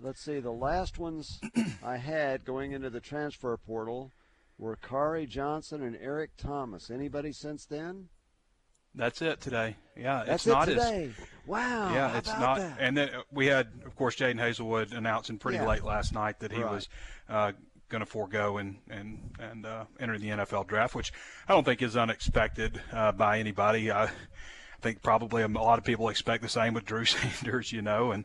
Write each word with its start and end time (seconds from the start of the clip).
Let's 0.00 0.20
see. 0.20 0.40
The 0.40 0.50
last 0.50 0.98
ones 0.98 1.40
I 1.82 1.96
had 1.96 2.44
going 2.44 2.72
into 2.72 2.90
the 2.90 3.00
transfer 3.00 3.56
portal 3.56 4.10
were 4.58 4.76
Khari 4.76 5.28
Johnson 5.28 5.82
and 5.82 5.96
Eric 6.00 6.30
Thomas. 6.36 6.90
Anybody 6.90 7.32
since 7.32 7.64
then? 7.66 8.08
That's 8.94 9.20
it 9.22 9.40
today. 9.40 9.76
Yeah, 9.96 10.22
That's 10.24 10.46
it's 10.46 10.54
not 10.54 10.68
it 10.68 10.78
as 10.78 10.84
today. 10.84 11.10
wow. 11.46 11.92
yeah, 11.92 12.16
it's 12.16 12.28
not. 12.28 12.58
that? 12.58 12.76
And 12.78 12.96
then 12.96 13.08
uh, 13.10 13.22
we 13.32 13.46
had, 13.46 13.66
of 13.84 13.96
course, 13.96 14.14
Jadon 14.14 14.38
Haselwood 14.38 14.92
announcing 14.96 15.38
pretty 15.38 15.58
Yeah. 15.58 15.66
late 15.66 15.82
last 15.82 16.12
night 16.14 16.38
that 16.40 16.52
he 16.52 16.62
Right. 16.62 16.72
was 16.72 16.88
uh, 17.28 17.52
going 17.88 18.00
to 18.00 18.06
forego 18.06 18.58
and 18.58 18.76
and 18.88 19.32
and 19.40 19.66
uh, 19.66 19.84
enter 19.98 20.16
the 20.16 20.28
NFL 20.28 20.68
draft, 20.68 20.94
which 20.94 21.12
I 21.48 21.52
don't 21.52 21.64
think 21.64 21.82
is 21.82 21.96
unexpected 21.96 22.80
uh, 22.92 23.10
by 23.10 23.40
anybody. 23.40 23.90
I 23.90 24.10
think 24.80 25.02
probably 25.02 25.42
a 25.42 25.48
lot 25.48 25.78
of 25.80 25.84
people 25.84 26.08
expect 26.08 26.42
the 26.44 26.48
same 26.48 26.72
with 26.72 26.84
Drew 26.84 27.04
Sanders, 27.04 27.72
you 27.72 27.82
know, 27.82 28.12
and 28.12 28.24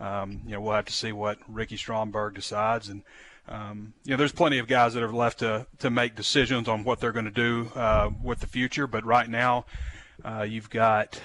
um, 0.00 0.40
you 0.46 0.52
know 0.52 0.60
we'll 0.60 0.74
have 0.74 0.86
to 0.86 0.92
see 0.92 1.12
what 1.12 1.38
Ricky 1.48 1.76
Stromberg 1.76 2.34
decides 2.34 2.88
and. 2.88 3.02
Um, 3.48 3.94
you 4.04 4.12
know, 4.12 4.16
there's 4.16 4.30
plenty 4.30 4.58
of 4.58 4.68
guys 4.68 4.94
that 4.94 5.02
are 5.02 5.10
left 5.10 5.40
to, 5.40 5.66
to 5.80 5.90
make 5.90 6.14
decisions 6.14 6.68
on 6.68 6.84
what 6.84 7.00
they're 7.00 7.10
going 7.10 7.24
to 7.24 7.32
do 7.32 7.68
uh, 7.74 8.10
with 8.22 8.38
the 8.38 8.46
future. 8.46 8.86
But 8.86 9.04
right 9.04 9.28
now, 9.28 9.64
uh, 10.24 10.42
you've 10.42 10.70
got 10.70 11.20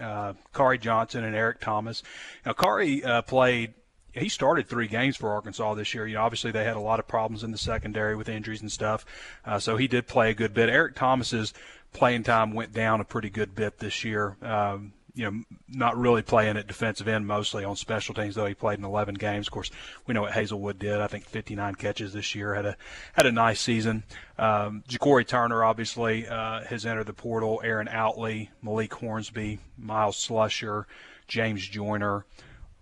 uh, 0.00 0.34
Khari 0.54 0.80
Johnson 0.80 1.24
and 1.24 1.34
Eric 1.34 1.60
Thomas. 1.60 2.02
Now, 2.46 2.52
Khari 2.52 3.04
uh, 3.04 3.22
played. 3.22 3.74
He 4.12 4.28
started 4.28 4.66
three 4.66 4.88
games 4.88 5.16
for 5.16 5.30
Arkansas 5.30 5.74
this 5.74 5.94
year. 5.94 6.06
You 6.06 6.14
know, 6.14 6.22
obviously 6.22 6.50
they 6.50 6.64
had 6.64 6.76
a 6.76 6.80
lot 6.80 6.98
of 6.98 7.06
problems 7.06 7.44
in 7.44 7.52
the 7.52 7.58
secondary 7.58 8.16
with 8.16 8.28
injuries 8.28 8.62
and 8.62 8.72
stuff, 8.72 9.04
uh, 9.44 9.58
so 9.58 9.76
he 9.76 9.86
did 9.86 10.06
play 10.06 10.30
a 10.30 10.34
good 10.34 10.54
bit. 10.54 10.68
Eric 10.68 10.94
Thomas's 10.96 11.52
playing 11.92 12.22
time 12.22 12.52
went 12.52 12.72
down 12.72 13.00
a 13.00 13.04
pretty 13.04 13.30
good 13.30 13.54
bit 13.54 13.78
this 13.78 14.04
year. 14.04 14.36
Um, 14.42 14.92
you 15.18 15.28
know, 15.28 15.42
not 15.66 15.98
really 15.98 16.22
playing 16.22 16.56
at 16.56 16.68
defensive 16.68 17.08
end, 17.08 17.26
mostly 17.26 17.64
on 17.64 17.74
special 17.74 18.14
teams. 18.14 18.36
Though 18.36 18.46
he 18.46 18.54
played 18.54 18.78
in 18.78 18.84
11 18.84 19.16
games. 19.16 19.48
Of 19.48 19.52
course, 19.52 19.68
we 20.06 20.14
know 20.14 20.22
what 20.22 20.32
Haselwood 20.32 20.78
did. 20.78 21.00
I 21.00 21.08
think 21.08 21.24
59 21.24 21.74
catches 21.74 22.12
this 22.12 22.36
year. 22.36 22.54
Had 22.54 22.66
a 22.66 22.76
had 23.14 23.26
a 23.26 23.32
nice 23.32 23.60
season. 23.60 24.04
Um, 24.38 24.84
Ja'Cory 24.88 25.26
Turner 25.26 25.64
obviously 25.64 26.28
uh, 26.28 26.62
has 26.66 26.86
entered 26.86 27.06
the 27.06 27.12
portal. 27.12 27.60
Aaron 27.64 27.88
Outley, 27.88 28.50
Malik 28.62 28.94
Hornsby, 28.94 29.58
Myles 29.76 30.16
Slusher, 30.16 30.84
James 31.26 31.66
Joyner, 31.66 32.24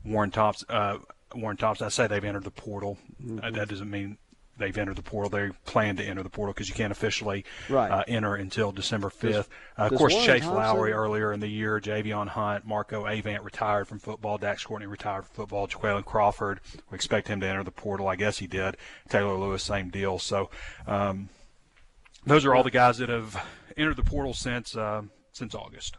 Warren 0.04 0.30
Thompson. 0.30 0.66
Uh, 0.68 0.98
Warren 1.34 1.56
Thompson. 1.56 1.86
I 1.86 1.88
say 1.88 2.06
they've 2.06 2.22
entered 2.22 2.44
the 2.44 2.50
portal. 2.50 2.98
Uh, 3.42 3.50
that 3.50 3.70
doesn't 3.70 3.90
mean 3.90 4.18
they've 4.58 4.76
entered 4.76 4.96
the 4.96 5.02
portal. 5.02 5.28
They 5.30 5.50
plan 5.64 5.96
to 5.96 6.04
enter 6.04 6.22
the 6.22 6.30
portal 6.30 6.52
because 6.54 6.68
you 6.68 6.74
can't 6.74 6.90
officially 6.92 7.44
Right. 7.68 7.90
uh, 7.90 8.04
enter 8.08 8.34
until 8.34 8.72
December 8.72 9.10
5th. 9.10 9.48
Uh, 9.78 9.82
of 9.90 9.94
course, 9.96 10.14
Chase 10.14 10.42
Thompson- 10.42 10.54
Lowry 10.54 10.92
earlier 10.92 11.32
in 11.32 11.40
the 11.40 11.48
year, 11.48 11.80
Javion 11.80 12.28
Hunt, 12.28 12.64
Marco 12.66 13.06
Avant 13.06 13.42
retired 13.44 13.86
from 13.88 13.98
football, 13.98 14.38
Dax 14.38 14.64
Courtney 14.64 14.86
retired 14.86 15.26
from 15.26 15.34
football, 15.34 15.66
Jaqueline 15.66 16.02
Crawford, 16.04 16.60
we 16.90 16.94
expect 16.94 17.28
him 17.28 17.40
to 17.40 17.46
enter 17.46 17.62
the 17.64 17.70
portal. 17.70 18.08
I 18.08 18.16
guess 18.16 18.38
he 18.38 18.46
did. 18.46 18.76
Taylor 19.08 19.34
Lewis, 19.36 19.62
same 19.62 19.90
deal. 19.90 20.18
So 20.18 20.50
um, 20.86 21.28
those 22.24 22.44
are 22.44 22.54
all 22.54 22.62
the 22.62 22.70
guys 22.70 22.98
that 22.98 23.08
have 23.08 23.36
entered 23.76 23.96
the 23.96 24.02
portal 24.04 24.34
since 24.34 24.76
uh, 24.76 25.02
since 25.32 25.54
August, 25.54 25.96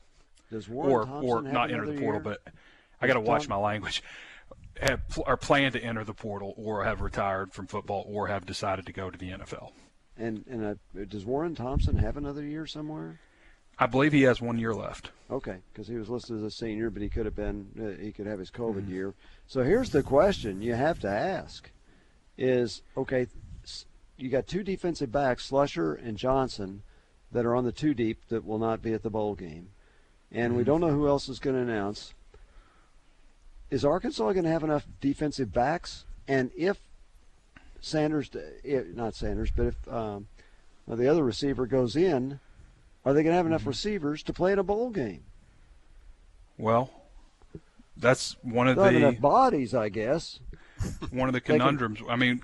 Does 0.51 0.67
Warren 0.67 0.91
or 0.91 1.05
Thompson 1.05 1.29
or 1.29 1.41
not 1.53 1.69
enter 1.71 1.85
the 1.85 1.99
portal, 1.99 2.21
year? 2.21 2.37
but 2.45 2.53
I 2.99 3.05
got 3.07 3.13
to 3.13 3.19
watch 3.19 3.43
Tom- 3.47 3.49
my 3.61 3.63
language. 3.65 4.01
Have, 4.81 5.01
are 5.25 5.37
planned 5.37 5.73
to 5.73 5.81
enter 5.83 6.03
the 6.03 6.13
portal, 6.13 6.53
or 6.57 6.83
have 6.83 7.01
retired 7.01 7.53
from 7.53 7.67
football, 7.67 8.05
or 8.07 8.27
have 8.27 8.45
decided 8.45 8.85
to 8.85 8.91
go 8.93 9.09
to 9.09 9.17
the 9.17 9.31
NFL. 9.31 9.71
And 10.17 10.45
and 10.49 10.65
uh, 10.65 11.05
does 11.07 11.25
Warren 11.25 11.55
Thompson 11.55 11.97
have 11.97 12.17
another 12.17 12.43
year 12.43 12.65
somewhere? 12.65 13.19
I 13.79 13.85
believe 13.85 14.11
he 14.11 14.23
has 14.23 14.41
one 14.41 14.57
year 14.57 14.73
left. 14.73 15.11
Okay, 15.29 15.57
because 15.71 15.87
he 15.87 15.95
was 15.97 16.09
listed 16.09 16.37
as 16.37 16.43
a 16.43 16.49
senior, 16.49 16.89
but 16.89 17.01
he 17.03 17.09
could 17.09 17.25
have 17.25 17.35
been 17.35 17.67
uh, 17.79 18.01
he 18.01 18.11
could 18.11 18.25
have 18.25 18.39
his 18.39 18.49
COVID 18.51 18.83
Mm-hmm. 18.83 18.91
year. 18.93 19.13
So 19.45 19.63
here's 19.63 19.91
the 19.91 20.01
question 20.03 20.61
you 20.61 20.73
have 20.73 20.99
to 21.01 21.07
ask: 21.09 21.69
Is 22.37 22.81
okay? 22.95 23.27
You 24.17 24.29
got 24.29 24.47
two 24.47 24.63
defensive 24.63 25.11
backs, 25.11 25.51
Slusher 25.51 25.93
and 26.03 26.17
Johnson, 26.17 26.81
that 27.31 27.45
are 27.45 27.55
on 27.55 27.65
the 27.65 27.71
two 27.71 27.93
deep 27.93 28.17
that 28.29 28.43
will 28.45 28.57
not 28.57 28.81
be 28.81 28.93
at 28.93 29.03
the 29.03 29.11
bowl 29.11 29.35
game, 29.35 29.69
and 30.31 30.49
Mm-hmm. 30.49 30.57
we 30.57 30.63
don't 30.63 30.81
know 30.81 30.89
who 30.89 31.07
else 31.07 31.29
is 31.29 31.37
going 31.39 31.55
to 31.55 31.61
announce. 31.61 32.13
Is 33.69 33.83
Arkansas 33.83 34.31
going 34.33 34.43
to 34.45 34.49
have 34.51 34.63
enough 34.63 34.85
defensive 35.01 35.51
backs? 35.53 36.05
And 36.27 36.51
if 36.57 36.77
Sanders, 37.81 38.29
if, 38.63 38.87
not 38.95 39.15
Sanders, 39.15 39.51
but 39.55 39.67
if 39.67 39.87
um, 39.87 40.27
the 40.87 41.07
other 41.07 41.23
receiver 41.23 41.65
goes 41.67 41.95
in, 41.95 42.39
are 43.05 43.13
they 43.13 43.23
going 43.23 43.33
to 43.33 43.37
have 43.37 43.45
enough 43.45 43.61
Mm-hmm. 43.61 43.69
receivers 43.69 44.23
to 44.23 44.33
play 44.33 44.51
in 44.53 44.59
a 44.59 44.63
bowl 44.63 44.89
game? 44.89 45.23
Well, 46.57 46.89
that's 47.95 48.35
one 48.41 48.67
of 48.67 48.75
They'll 48.75 48.85
the 48.85 48.95
enough 48.97 49.19
bodies, 49.19 49.73
I 49.73 49.89
guess. 49.89 50.39
one 51.11 51.29
of 51.29 51.33
the 51.33 51.41
can- 51.41 51.59
conundrums. 51.59 51.99
I 52.09 52.15
mean, 52.15 52.41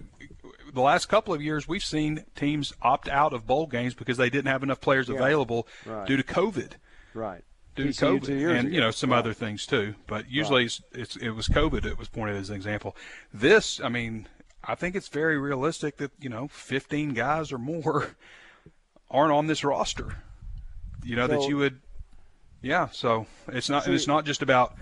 the 0.74 0.82
last 0.82 1.08
couple 1.08 1.34
of 1.34 1.42
years 1.42 1.68
we've 1.68 1.84
seen 1.84 2.24
teams 2.36 2.74
opt 2.82 3.08
out 3.10 3.34
of 3.34 3.46
bowl 3.48 3.68
games 3.68 3.94
because 3.94 4.18
they 4.18 4.30
didn't 4.30 4.48
have 4.52 4.64
enough 4.64 4.82
players 4.82 5.10
Yeah. 5.10 5.16
available 5.16 5.68
Right. 5.86 6.08
due 6.08 6.18
to 6.18 6.24
COVID. 6.24 6.74
Right. 7.14 7.44
Due 7.76 7.92
to 7.92 8.06
COVID, 8.06 8.30
and 8.58 8.68
ago. 8.68 8.76
you 8.76 8.80
know 8.82 8.92
some 8.92 9.12
Right. 9.12 9.20
other 9.20 9.34
things 9.34 9.66
too, 9.66 9.96
but 10.08 10.30
usually 10.30 10.66
it's, 10.66 10.82
it's 10.92 11.16
it 11.16 11.32
was 11.32 11.48
COVID 11.48 11.82
that 11.84 11.98
was 11.98 12.08
pointed 12.08 12.36
as 12.36 12.50
an 12.50 12.56
example. 12.56 12.96
This, 13.34 13.80
I 13.82 13.90
mean, 13.90 14.28
I 14.64 14.76
think 14.76 14.96
it's 14.96 15.08
very 15.08 15.38
realistic 15.38 15.98
that 15.98 16.12
you 16.20 16.30
know 16.30 16.48
15 16.50 17.14
guys 17.14 17.52
or 17.52 17.58
more 17.58 18.16
aren't 19.12 19.32
on 19.32 19.48
this 19.48 19.64
roster. 19.64 20.18
You 21.04 21.16
know 21.16 21.28
that 21.28 21.50
you 21.50 21.58
would, 21.58 21.82
yeah. 22.62 22.90
So 22.92 23.26
it's 23.48 23.70
not, 23.70 23.84
So 23.84 23.88
and 23.88 23.96
it's 23.96 24.08
not 24.08 24.24
just 24.26 24.42
about, 24.42 24.76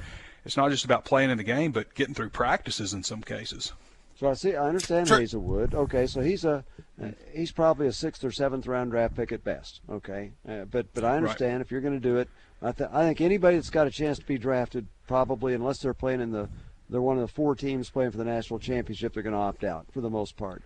it's 0.45 0.57
not 0.57 0.69
just 0.69 0.85
about 0.85 1.05
playing 1.05 1.29
in 1.31 1.37
the 1.37 1.43
game, 1.43 1.71
but 1.71 1.95
getting 1.95 2.13
through 2.13 2.29
practices 2.29 2.93
in 2.93 3.03
some 3.03 3.21
cases. 3.21 3.73
So 4.21 4.29
I 4.29 4.33
see. 4.35 4.55
I 4.55 4.67
understand 4.67 5.07
Sure. 5.07 5.17
Haselwood. 5.17 5.73
Okay, 5.73 6.05
so 6.05 6.21
he's 6.21 6.45
a 6.45 6.63
uh, 7.01 7.07
he's 7.33 7.51
probably 7.51 7.87
a 7.87 7.91
sixth 7.91 8.23
or 8.23 8.31
seventh 8.31 8.67
round 8.67 8.91
draft 8.91 9.15
pick 9.15 9.31
at 9.31 9.43
best. 9.43 9.81
Okay, 9.89 10.33
uh, 10.47 10.65
but 10.65 10.93
but 10.93 11.03
I 11.03 11.17
understand 11.17 11.63
if 11.63 11.71
you're 11.71 11.81
going 11.81 11.95
to 11.95 11.99
do 11.99 12.17
it. 12.17 12.29
I, 12.61 12.71
th- 12.71 12.91
I 12.93 13.01
think 13.01 13.19
anybody 13.19 13.55
that's 13.57 13.71
got 13.71 13.87
a 13.87 13.89
chance 13.89 14.19
to 14.19 14.25
be 14.27 14.37
drafted 14.37 14.85
probably, 15.07 15.55
unless 15.55 15.79
they're 15.79 15.95
playing 15.95 16.21
in 16.21 16.31
the 16.31 16.49
they're 16.87 17.01
one 17.01 17.17
of 17.17 17.21
the 17.23 17.33
four 17.33 17.55
teams 17.55 17.89
playing 17.89 18.11
for 18.11 18.17
the 18.17 18.23
national 18.23 18.59
championship, 18.59 19.15
they're 19.15 19.23
going 19.23 19.33
to 19.33 19.39
opt 19.39 19.63
out 19.63 19.87
for 19.91 20.01
the 20.01 20.09
most 20.11 20.37
part. 20.37 20.61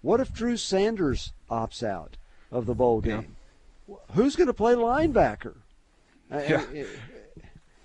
What 0.00 0.20
if 0.20 0.32
Drew 0.32 0.56
Sanders 0.56 1.32
opts 1.50 1.82
out 1.82 2.16
of 2.52 2.66
the 2.66 2.74
bowl 2.76 3.02
Yeah. 3.04 3.22
game? 3.22 3.36
Who's 4.12 4.36
going 4.36 4.46
to 4.46 4.54
play 4.54 4.74
linebacker? 4.74 5.56
Uh, 6.30 6.40
Yeah. 6.48 6.60
uh, 6.72 6.84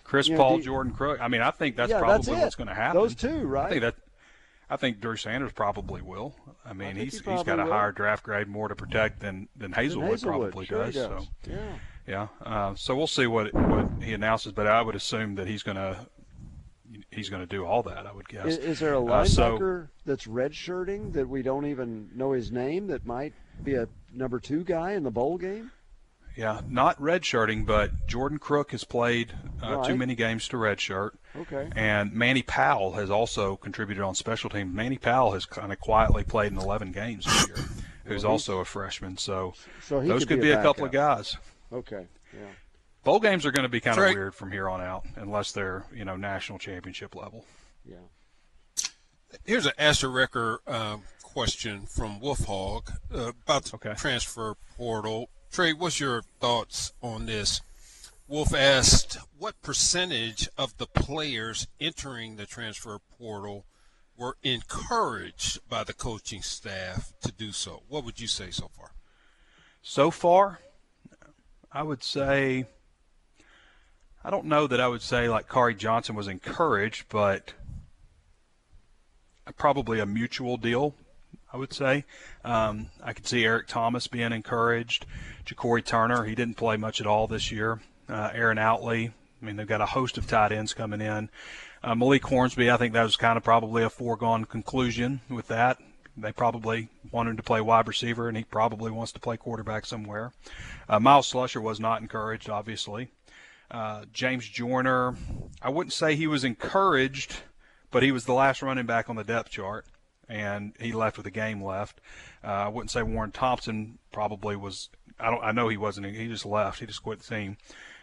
Chris 0.03 0.27
You 0.27 0.35
know, 0.35 0.41
Paul, 0.43 0.57
the- 0.57 0.63
Jordan 0.65 0.93
Crook. 0.93 1.19
I 1.19 1.27
mean, 1.27 1.41
I 1.41 1.49
think 1.49 1.75
that's 1.75 1.89
Yeah, 1.89 1.97
probably 1.97 2.17
that's 2.35 2.43
what's 2.43 2.55
going 2.55 2.67
to 2.67 2.75
happen. 2.75 3.01
Those 3.01 3.15
two, 3.15 3.39
right? 3.47 3.61
I 3.61 3.63
right? 3.63 3.69
think 3.71 3.81
that. 3.81 3.95
I 4.69 4.75
think 4.75 4.99
Drew 4.99 5.15
Sanders 5.15 5.53
probably 5.53 6.01
will. 6.01 6.35
I 6.65 6.73
mean, 6.73 6.95
think 6.95 7.11
he's 7.11 7.21
he 7.21 7.31
he's 7.31 7.43
got 7.43 7.59
a 7.59 7.63
will. 7.63 7.71
higher 7.71 7.91
draft 7.91 8.23
grade, 8.23 8.47
more 8.47 8.67
to 8.67 8.75
protect 8.75 9.19
than 9.21 9.47
than 9.55 9.71
Haselwood, 9.71 10.09
Haselwood 10.11 10.23
probably 10.23 10.65
sure 10.65 10.85
does. 10.85 10.95
does. 10.95 11.23
So 11.23 11.27
Yeah. 11.51 11.57
yeah, 12.05 12.27
uh, 12.45 12.75
so 12.75 12.95
we'll 12.95 13.07
see 13.07 13.27
what 13.27 13.53
what 13.53 13.87
he 14.01 14.13
announces, 14.13 14.51
but 14.51 14.67
I 14.67 14.81
would 14.81 14.95
assume 14.95 15.35
that 15.35 15.47
he's 15.47 15.63
going 15.63 15.77
to 15.77 16.05
he's 17.11 17.29
going 17.29 17.41
to 17.41 17.47
do 17.47 17.65
all 17.65 17.83
that. 17.83 18.05
I 18.05 18.11
would 18.11 18.27
guess. 18.27 18.45
Is, 18.45 18.57
is 18.57 18.79
there 18.79 18.93
a 18.93 19.03
Uh, 19.05 19.23
so- 19.25 19.57
linebacker 19.57 19.87
that's 20.05 20.25
redshirting 20.27 21.13
that 21.13 21.27
we 21.29 21.41
don't 21.41 21.65
even 21.65 22.09
know 22.13 22.31
his 22.33 22.51
name 22.51 22.87
that 22.87 23.05
might 23.05 23.33
be 23.63 23.75
a 23.75 23.87
number 24.13 24.39
two 24.39 24.63
guy 24.63 24.91
in 24.93 25.03
the 25.03 25.11
bowl 25.11 25.37
game? 25.37 25.71
Yeah, 26.37 26.61
not 26.69 27.01
redshirting, 27.01 27.65
but 27.65 28.05
Jordan 28.07 28.37
Crook 28.37 28.69
has 28.71 28.83
played 28.83 29.33
uh, 29.61 29.83
too 29.83 29.95
many 29.95 30.13
games 30.13 30.47
to 30.49 30.57
redshirt. 30.57 31.11
Okay. 31.35 31.69
And 31.75 32.13
Manny 32.13 32.43
Powell 32.43 32.93
has 32.93 33.09
also 33.09 33.55
contributed 33.55 34.03
on 34.03 34.13
special 34.13 34.49
teams. 34.51 34.71
Manny 34.73 34.99
Powell 34.99 35.31
has 35.31 35.47
kind 35.47 35.71
of 35.73 35.79
quietly 35.79 36.23
played 36.23 36.51
in 36.51 36.59
11 36.59 36.91
games 36.91 37.25
this 37.25 37.47
year, 37.47 37.57
who's 38.05 38.23
Well, 38.23 38.33
also 38.33 38.59
a 38.59 38.65
freshman. 38.65 39.17
So, 39.17 39.55
So 39.81 39.99
he 39.99 40.07
those 40.09 40.21
could 40.21 40.27
could 40.29 40.41
be 40.41 40.47
be 40.47 40.51
a 40.51 40.59
a 40.59 40.63
couple 40.63 40.85
of 40.85 40.91
guys. 40.91 41.35
Okay. 41.73 42.05
Yeah. 42.31 42.39
Bowl 43.03 43.19
games 43.19 43.43
are 43.45 43.51
going 43.51 43.63
to 43.63 43.69
be 43.69 43.79
kind 43.79 43.97
of 43.97 44.03
Trey- 44.03 44.13
weird 44.13 44.35
from 44.35 44.51
here 44.51 44.69
on 44.69 44.79
out, 44.79 45.05
unless 45.15 45.51
they're 45.53 45.85
you 45.91 46.05
know 46.05 46.17
national 46.17 46.59
championship 46.59 47.15
level. 47.15 47.45
Yeah. 47.83 47.95
Here's 49.43 49.65
an 49.65 49.73
Asher 49.77 50.09
Wrecker 50.09 50.59
uh, 50.67 50.97
question 51.23 51.85
from 51.85 52.19
Wolf 52.19 52.45
Hog 52.45 52.91
uh, 53.13 53.29
about 53.43 53.65
the 53.65 53.75
Okay. 53.75 53.93
transfer 53.95 54.55
portal. 54.77 55.29
Trey, 55.51 55.73
what's 55.73 55.99
your 55.99 56.21
thoughts 56.39 56.93
on 57.01 57.25
this? 57.25 57.61
Wolf 58.27 58.53
asked, 58.53 59.17
what 59.37 59.61
percentage 59.61 60.49
of 60.57 60.77
the 60.77 60.87
players 60.87 61.67
entering 61.79 62.35
the 62.35 62.45
transfer 62.45 62.99
portal 63.17 63.65
were 64.17 64.37
encouraged 64.43 65.59
by 65.69 65.83
the 65.83 65.93
coaching 65.93 66.41
staff 66.41 67.13
to 67.21 67.31
do 67.31 67.51
so. 67.51 67.83
What 67.87 68.03
would 68.03 68.19
you 68.19 68.27
say 68.27 68.51
so 68.51 68.69
far? 68.75 68.91
So 69.81 70.11
far, 70.11 70.59
I 71.71 71.83
would 71.83 72.03
say 72.03 72.65
I 74.23 74.29
don't 74.29 74.45
know 74.45 74.67
that 74.67 74.81
I 74.81 74.87
would 74.89 75.01
say 75.01 75.29
like 75.29 75.47
Khari 75.47 75.77
Johnson 75.77 76.15
was 76.15 76.27
encouraged, 76.27 77.05
but 77.07 77.53
probably 79.55 79.99
a 79.99 80.05
mutual 80.05 80.57
deal. 80.57 80.95
I 81.51 81.57
would 81.57 81.73
say. 81.73 82.05
Um, 82.43 82.87
I 83.03 83.13
could 83.13 83.27
see 83.27 83.45
Eric 83.45 83.67
Thomas 83.67 84.07
being 84.07 84.31
encouraged. 84.31 85.05
Ja'Cory 85.45 85.83
Turner, 85.83 86.25
he 86.25 86.35
didn't 86.35 86.57
play 86.57 86.77
much 86.77 86.99
at 86.99 87.07
all 87.07 87.27
this 87.27 87.51
year. 87.51 87.81
Uh, 88.09 88.29
Aaron 88.33 88.57
Outley. 88.57 89.11
I 89.41 89.45
mean, 89.45 89.55
they've 89.55 89.67
got 89.67 89.81
a 89.81 89.85
host 89.85 90.17
of 90.17 90.27
tight 90.27 90.51
ends 90.51 90.73
coming 90.73 91.01
in. 91.01 91.29
Uh, 91.83 91.95
Malik 91.95 92.23
Hornsby, 92.23 92.71
I 92.71 92.77
think 92.77 92.93
that 92.93 93.03
was 93.03 93.15
kind 93.15 93.37
of 93.37 93.43
probably 93.43 93.83
a 93.83 93.89
foregone 93.89 94.45
conclusion 94.45 95.21
with 95.29 95.47
that. 95.47 95.77
They 96.17 96.31
probably 96.31 96.89
want 97.11 97.29
him 97.29 97.37
to 97.37 97.43
play 97.43 97.61
wide 97.61 97.87
receiver, 97.87 98.27
and 98.27 98.35
he 98.35 98.43
probably 98.43 98.89
wants 98.89 99.11
to 99.11 99.19
play 99.19 99.37
quarterback 99.37 99.85
somewhere. 99.85 100.31
Uh, 100.89 100.99
Myles 100.99 101.31
Slusher 101.31 101.61
was 101.61 101.79
not 101.79 102.01
encouraged, 102.01 102.49
obviously. 102.49 103.09
Uh, 103.69 104.05
James 104.11 104.47
Joyner, 104.47 105.15
I 105.61 105.69
wouldn't 105.69 105.93
say 105.93 106.15
he 106.15 106.25
was 106.25 106.43
encouraged, 106.43 107.37
but 107.91 108.01
he 108.01 108.11
was 108.11 108.25
the 108.25 108.33
last 108.33 108.63
running 108.63 108.85
back 108.87 109.09
on 109.09 109.15
the 109.15 109.23
depth 109.23 109.51
chart, 109.51 109.85
and 110.29 110.73
he 110.79 110.91
left 110.91 111.17
with 111.17 111.25
a 111.25 111.31
game 111.31 111.63
left. 111.63 112.01
Uh, 112.43 112.47
I 112.47 112.67
wouldn't 112.67 112.91
say 112.91 113.03
Warren 113.03 113.31
Thompson 113.31 113.97
probably 114.11 114.55
was. 114.55 114.89
I 115.19 115.29
don't. 115.29 115.43
I 115.43 115.51
know 115.51 115.67
he 115.67 115.77
wasn't. 115.77 116.07
He 116.07 116.27
just 116.27 116.45
left. 116.45 116.79
He 116.79 116.85
just 116.85 117.03
quit 117.03 117.19
the 117.19 117.35
team, 117.35 117.57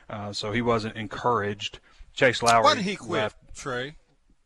uh, 0.08 0.32
so 0.32 0.52
he 0.52 0.62
wasn't 0.62 0.96
encouraged. 0.96 1.80
Chase 2.12 2.42
Lowry. 2.42 2.64
Why 2.64 2.74
did 2.74 2.84
he 2.84 2.96
quit, 2.96 3.10
left. 3.10 3.56
Trey? 3.56 3.96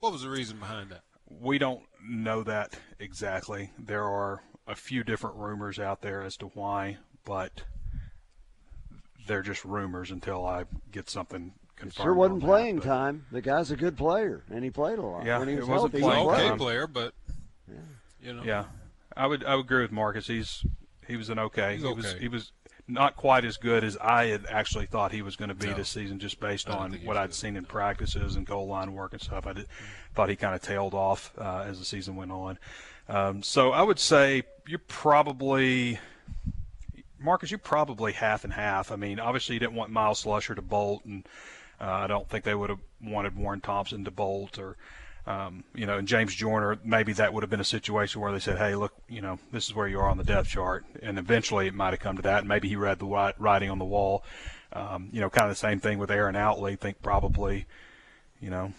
What 0.01 0.13
was 0.13 0.23
the 0.23 0.31
reason 0.31 0.59
behind 0.59 0.91
that? 0.91 1.03
We 1.29 1.59
don't 1.59 1.83
know 2.03 2.43
that 2.45 2.79
exactly. 2.99 3.71
There 3.79 4.05
are 4.05 4.43
a 4.67 4.75
few 4.75 5.05
different 5.05 5.37
rumors 5.37 5.79
out 5.79 6.01
there 6.03 6.23
as 6.23 6.37
to 6.39 6.47
why, 6.47 6.99
but 7.25 7.63
they're 9.27 9.43
just 9.43 9.65
rumors 9.65 10.11
until 10.11 10.47
I 10.47 10.65
get 10.91 11.11
something 11.11 11.53
confirmed. 11.77 12.01
It 12.01 12.03
sure 12.03 12.15
wasn't 12.15 12.43
playing 12.43 12.77
that, 12.77 12.85
time. 12.85 13.27
The 13.31 13.43
guy's 13.43 13.71
a 13.71 13.77
good 13.77 13.97
player, 13.97 14.45
and 14.51 14.65
he 14.65 14.71
played 14.71 14.99
a 14.99 15.03
lot. 15.03 15.25
Yeah, 15.25 15.39
when 15.39 15.49
he 15.49 15.55
it 15.55 15.61
was 15.61 15.69
wasn't 15.69 15.93
healthy, 15.93 16.03
playing 16.05 16.23
he 16.23 16.29
okay 16.29 16.37
played. 16.37 16.49
time. 16.49 16.59
player, 16.59 16.87
but 16.87 17.15
Yeah. 17.71 18.29
you 18.29 18.33
know, 18.35 18.43
Yeah, 18.45 18.65
I 19.17 19.27
would 19.27 19.45
I 19.45 19.55
would 19.55 19.67
agree 19.67 19.83
with 19.83 19.93
Marcus. 19.93 20.27
He's 20.27 20.65
he 21.07 21.17
was 21.17 21.29
an 21.31 21.39
okay. 21.39 21.75
He's 21.75 21.83
he 21.83 21.93
was 21.93 22.07
okay. 22.07 22.19
he 22.21 22.29
was 22.29 22.53
not 22.91 23.17
quite 23.17 23.45
as 23.45 23.59
good 23.59 23.85
as 23.85 23.99
I 23.99 24.27
had 24.27 24.47
actually 24.49 24.87
thought 24.87 25.13
he 25.13 25.21
was 25.21 25.37
going 25.37 25.51
to 25.51 25.55
be 25.55 25.67
No. 25.67 25.75
this 25.75 25.91
season, 25.91 26.19
just 26.19 26.41
based 26.41 26.71
on 26.71 26.93
what 27.05 27.17
I'd 27.19 27.31
good. 27.31 27.35
seen 27.35 27.57
in 27.57 27.67
practices 27.67 28.35
and 28.35 28.47
goal 28.47 28.67
line 28.67 28.95
work 28.95 29.13
and 29.13 29.21
stuff. 29.21 29.47
I 29.47 29.53
did, 29.53 29.67
thought 30.15 30.31
he 30.31 30.37
kind 30.37 30.55
of 30.55 30.63
tailed 30.63 30.95
off 30.95 31.33
uh, 31.37 31.65
as 31.67 31.79
the 31.79 31.85
season 31.85 32.17
went 32.17 32.33
on. 32.33 32.59
Um, 33.09 33.43
so 33.43 33.73
I 33.73 33.83
would 33.83 33.99
say 33.99 34.43
you're 34.67 34.79
probably. 34.79 35.99
Marcus, 37.21 37.51
you're 37.51 37.59
probably 37.59 38.13
half 38.13 38.45
and 38.45 38.53
half. 38.53 38.93
I 38.93 38.97
mean, 38.97 39.19
obviously 39.19 39.55
you 39.55 39.59
didn't 39.59 39.75
want 39.75 39.91
Myles 39.91 40.23
Slusher 40.25 40.55
to 40.55 40.63
bolt, 40.63 41.05
and 41.05 41.27
uh, 41.81 41.91
I 41.91 42.07
don't 42.07 42.29
think 42.29 42.45
they 42.45 42.55
would 42.55 42.71
have 42.71 42.79
wanted 43.03 43.37
Warren 43.37 43.61
Thompson 43.61 44.05
to 44.05 44.11
bolt, 44.13 44.57
or 44.59 44.77
um, 45.29 45.63
you 45.75 45.85
know, 45.85 45.99
and 45.99 46.09
James 46.09 46.35
Joyner. 46.35 46.79
Maybe 46.83 47.13
that 47.13 47.35
would 47.35 47.43
have 47.43 47.51
been 47.51 47.61
a 47.61 47.65
situation 47.65 48.23
where 48.23 48.33
they 48.33 48.39
said, 48.39 48.57
"Hey, 48.57 48.75
look, 48.75 48.95
you 49.09 49.21
know, 49.21 49.39
this 49.53 49.67
is 49.67 49.75
where 49.75 49.87
you 49.87 50.01
are 50.01 50.09
on 50.09 50.17
the 50.17 50.25
depth 50.25 50.49
chart," 50.49 50.87
and 51.03 51.19
eventually 51.19 51.67
it 51.67 51.75
might 51.75 51.91
have 51.91 52.01
come 52.01 52.17
to 52.17 52.23
that. 52.23 52.41
And 52.41 52.49
maybe 52.49 52.67
he 52.67 52.77
read 52.77 52.99
the 52.99 53.35
writing 53.39 53.71
on 53.71 53.79
the 53.79 53.85
wall. 53.85 54.25
Um, 54.73 55.11
you 55.13 55.21
know, 55.21 55.29
kind 55.29 55.45
of 55.45 55.51
the 55.51 55.61
same 55.61 55.81
thing 55.81 55.99
with 55.99 56.11
Aaron 56.11 56.35
Outley. 56.35 56.73
I 56.73 56.77
think 56.77 57.03
probably, 57.03 57.67
you 58.41 58.49
know, 58.49 58.73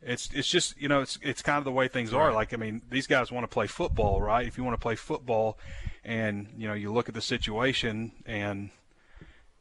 it's 0.00 0.30
it's 0.32 0.48
just 0.48 0.80
you 0.80 0.86
know 0.86 1.00
it's 1.00 1.18
it's 1.22 1.42
kind 1.42 1.58
of 1.58 1.64
the 1.64 1.72
way 1.72 1.88
things 1.88 2.14
are. 2.14 2.32
Like 2.32 2.54
I 2.54 2.56
mean, 2.56 2.80
these 2.88 3.08
guys 3.08 3.32
want 3.32 3.42
to 3.42 3.52
play 3.52 3.66
football, 3.66 4.20
right? 4.20 4.46
If 4.46 4.56
you 4.56 4.62
want 4.62 4.78
to 4.78 4.82
play 4.82 4.94
football, 4.94 5.58
and 6.04 6.46
you 6.56 6.68
know 6.68 6.74
you 6.74 6.92
look 6.92 7.08
at 7.08 7.16
the 7.16 7.20
situation 7.20 8.12
and 8.26 8.70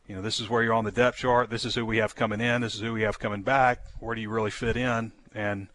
you 0.08 0.16
know 0.16 0.22
this 0.22 0.40
is 0.40 0.48
where 0.48 0.62
you're 0.62 0.74
on 0.74 0.86
the 0.86 0.92
depth 0.92 1.18
chart. 1.18 1.50
This 1.50 1.66
is 1.66 1.74
who 1.74 1.88
we 1.88 1.98
have 1.98 2.16
coming 2.16 2.40
in. 2.40 2.62
This 2.62 2.76
is 2.76 2.82
who 2.82 2.94
we 2.94 3.02
have 3.02 3.18
coming 3.18 3.42
back. 3.42 3.80
Where 4.00 4.14
do 4.14 4.22
you 4.22 4.30
really 4.30 4.52
fit 4.52 4.78
in? 4.78 5.12
And 5.34 5.68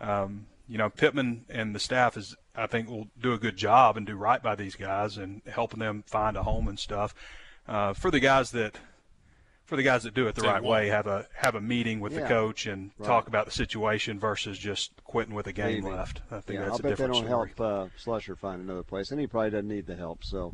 um, 0.00 0.46
you 0.68 0.78
know 0.78 0.90
Pittman 0.90 1.44
and 1.48 1.74
the 1.74 1.80
staff 1.80 2.16
is 2.16 2.34
I 2.54 2.66
think 2.66 2.88
will 2.88 3.08
do 3.20 3.32
a 3.32 3.38
good 3.38 3.56
job 3.56 3.96
and 3.96 4.06
do 4.06 4.14
right 4.16 4.42
by 4.42 4.54
these 4.54 4.74
guys 4.74 5.16
and 5.16 5.42
helping 5.46 5.80
them 5.80 6.04
find 6.06 6.36
a 6.36 6.42
home 6.42 6.68
and 6.68 6.78
stuff. 6.78 7.14
Uh, 7.68 7.92
for 7.92 8.10
the 8.10 8.20
guys 8.20 8.50
that 8.52 8.78
for 9.64 9.76
the 9.76 9.82
guys 9.82 10.02
that 10.02 10.12
do 10.12 10.26
it 10.26 10.34
the 10.34 10.42
They 10.42 10.48
right 10.48 10.62
won't. 10.62 10.70
way, 10.72 10.88
have 10.88 11.06
a 11.06 11.26
have 11.36 11.54
a 11.54 11.60
meeting 11.60 12.00
with 12.00 12.14
the 12.14 12.22
coach 12.22 12.66
and 12.66 12.90
Right. 12.98 13.06
talk 13.06 13.28
about 13.28 13.46
the 13.46 13.52
situation 13.52 14.18
versus 14.18 14.58
just 14.58 14.90
quitting 15.04 15.34
with 15.34 15.46
a 15.46 15.52
game 15.52 15.76
Leaving. 15.82 15.96
left. 15.96 16.20
I 16.30 16.40
think 16.40 16.58
Yeah, 16.58 16.66
that's 16.66 16.72
I'll 16.72 16.80
a 16.80 16.82
bet 16.82 16.98
they 16.98 17.06
don't 17.06 17.14
story. 17.26 17.28
help 17.56 17.60
uh, 17.60 17.86
Slusher 17.96 18.36
find 18.36 18.60
another 18.60 18.82
place, 18.82 19.10
and 19.10 19.20
he 19.20 19.26
probably 19.26 19.50
doesn't 19.50 19.68
need 19.68 19.86
the 19.86 19.96
help. 19.96 20.24
So 20.24 20.52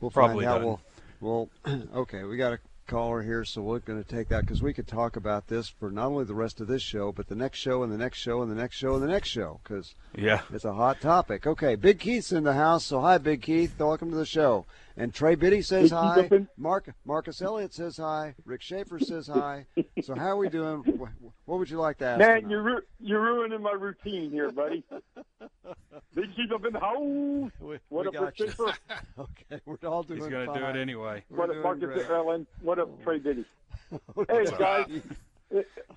we'll 0.00 0.10
Probably 0.10 0.44
find 0.44 0.54
out. 0.54 0.60
doesn't. 0.60 0.80
We'll, 1.20 1.50
we'll 1.64 1.88
okay. 2.02 2.24
We 2.24 2.36
got 2.36 2.54
a 2.54 2.58
caller 2.86 3.22
here, 3.22 3.44
so 3.44 3.62
we're 3.62 3.78
going 3.78 4.02
to 4.02 4.08
take 4.08 4.28
that 4.28 4.42
because 4.42 4.62
we 4.62 4.72
could 4.72 4.86
talk 4.86 5.16
about 5.16 5.46
this 5.48 5.68
for 5.68 5.90
not 5.90 6.06
only 6.06 6.24
the 6.24 6.34
rest 6.34 6.60
of 6.60 6.66
this 6.66 6.82
show, 6.82 7.12
but 7.12 7.28
the 7.28 7.34
next 7.34 7.58
show 7.58 7.82
and 7.82 7.92
the 7.92 7.96
next 7.96 8.18
show 8.18 8.42
and 8.42 8.50
the 8.50 8.54
next 8.54 8.76
show 8.76 8.94
and 8.94 9.02
the 9.02 9.08
next 9.08 9.28
show 9.28 9.60
because 9.62 9.94
Yeah. 10.16 10.42
it's 10.52 10.64
a 10.64 10.74
hot 10.74 11.00
topic. 11.00 11.46
Okay, 11.46 11.74
Big 11.76 11.98
Keith's 12.00 12.32
in 12.32 12.44
the 12.44 12.54
house, 12.54 12.84
so 12.84 13.00
hi, 13.00 13.18
Big 13.18 13.42
Keith. 13.42 13.78
Welcome 13.78 14.10
to 14.10 14.16
the 14.16 14.26
show. 14.26 14.66
And 14.96 15.12
Trey 15.14 15.34
Biddy 15.36 15.62
says 15.62 15.90
hi. 15.90 16.28
Mark 16.56 16.90
Marcus 17.04 17.40
Elliott 17.40 17.72
says 17.72 17.96
hi. 17.96 18.34
Rick 18.44 18.62
Schaeffer 18.62 18.98
says 18.98 19.26
hi. 19.26 19.66
so 20.02 20.14
how 20.14 20.26
are 20.28 20.36
we 20.36 20.48
doing? 20.48 20.80
What 21.46 21.58
would 21.58 21.70
you 21.70 21.78
like 21.78 21.98
to 21.98 22.04
ask? 22.06 22.18
Man, 22.18 22.28
tonight? 22.36 22.50
you're 22.50 22.62
ru- 22.62 22.82
you're 23.00 23.20
ruining 23.22 23.62
my 23.62 23.72
routine 23.72 24.30
here, 24.30 24.50
buddy. 24.50 24.84
Big 26.14 26.34
Keith 26.36 26.52
up 26.52 26.64
in 26.66 26.72
the 26.74 26.80
house. 26.80 27.50
We- 27.60 27.78
What 27.88 28.10
we 28.12 28.18
up, 28.18 28.24
Rick. 28.24 28.36
Schaeffer? 28.38 28.72
Okay, 29.18 29.60
we're 29.66 29.76
all 29.84 30.02
doing 30.02 30.20
fine. 30.20 30.28
He's 30.30 30.32
going 30.38 30.52
to 30.52 30.58
do 30.60 30.66
it 30.66 30.76
anyway. 30.80 31.22
We're 31.30 31.38
What 31.46 31.50
up, 31.56 31.62
Marcus 31.62 31.84
great. 31.84 32.10
Ellen? 32.10 32.46
What 32.62 32.78
up, 32.78 33.02
Trey 33.02 33.18
Biddy? 33.18 33.44
Hey 34.28 34.46
guys, 34.58 34.86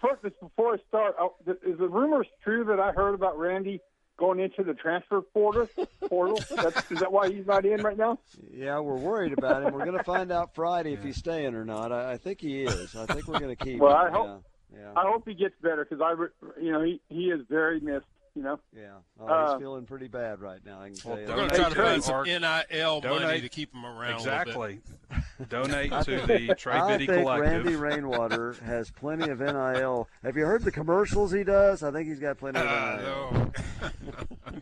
first 0.01 0.21
before 0.41 0.74
I 0.74 0.77
start, 0.89 1.15
uh, 1.21 1.27
is 1.65 1.77
the 1.77 1.88
rumors 1.88 2.27
true 2.44 2.65
that 2.65 2.77
I 2.80 2.91
heard 2.91 3.13
about 3.13 3.38
Randy 3.39 3.80
going 4.17 4.39
into 4.39 4.63
the 4.63 4.73
transfer 4.73 5.21
portal? 5.21 5.67
Portal? 6.07 6.39
That's, 6.56 6.91
is 6.91 7.00
that 7.00 7.12
why 7.12 7.31
he's 7.31 7.45
not 7.45 7.65
in 7.65 7.81
right 7.81 7.97
now? 7.97 8.19
Yeah, 8.51 8.79
we're 8.79 8.97
worried 8.97 9.33
about 9.38 9.63
him. 9.63 9.73
We're 9.73 9.85
going 9.85 9.97
to 9.97 10.03
find 10.03 10.31
out 10.31 10.56
Friday 10.56 10.94
if 10.94 11.03
he's 11.03 11.17
staying 11.17 11.56
or 11.56 11.65
not. 11.65 11.91
I, 11.91 12.13
I 12.13 12.17
think 12.17 12.41
he 12.41 12.63
is. 12.63 12.95
I 12.95 13.06
think 13.06 13.27
we're 13.27 13.39
going 13.39 13.56
to 13.56 13.63
keep 13.63 13.79
Well, 13.79 13.91
him. 13.91 13.97
I 14.07 14.09
hope- 14.17 14.27
Yeah, 14.73 14.79
yeah, 14.79 14.91
I 14.95 15.03
hope 15.09 15.27
he 15.27 15.33
gets 15.33 15.56
better 15.62 15.85
because 15.89 16.01
I, 16.01 16.13
you 16.62 16.71
know, 16.71 16.81
he 16.81 17.00
he 17.09 17.25
is 17.29 17.41
very 17.50 17.79
missed. 17.79 18.06
You 18.36 18.42
know. 18.44 18.60
yeah. 18.76 18.90
Oh, 19.18 19.28
Uh, 19.28 19.54
he's 19.54 19.62
feeling 19.62 19.86
pretty 19.86 20.10
bad 20.10 20.42
right 20.42 20.60
now. 20.66 20.82
I 20.82 20.90
can 20.90 20.98
tell 20.98 21.12
Well, 21.14 21.22
you. 21.22 21.27
We're 21.27 21.36
going 21.36 21.50
to 21.51 21.56
try 21.56 21.70
to 21.70 21.75
to 21.75 21.82
find 21.82 22.04
some 22.04 22.15
Mark. 22.15 22.27
NIL 22.27 23.01
money 23.01 23.42
to 23.42 23.48
keep 23.50 23.74
him 23.74 23.86
around. 23.86 23.96
a 23.96 24.24
little 24.24 24.25
bit. 24.25 24.27
Exactly. 24.27 24.80
Donate 25.50 25.92
to 26.04 26.27
the 26.27 26.56
Trey 26.56 26.74
I 26.74 26.88
Biddy 26.92 27.08
think 27.08 27.22
Collective. 27.22 27.51
Randy 27.51 27.75
Rainwater 27.77 28.54
has 28.65 28.92
plenty 28.92 29.30
of 29.30 29.39
NIL. 29.39 30.10
Have 30.24 30.36
you 30.36 30.46
heard 30.46 30.63
the 30.63 30.72
commercials 30.72 31.32
he 31.32 31.46
does? 31.46 31.82
I 31.82 31.92
think 31.92 32.10
he's 32.10 32.20
got 32.20 32.38
plenty 32.38 32.60
of 32.60 32.68
Uh, 32.68 32.98
NIL. 32.98 33.32
no. 33.32 33.51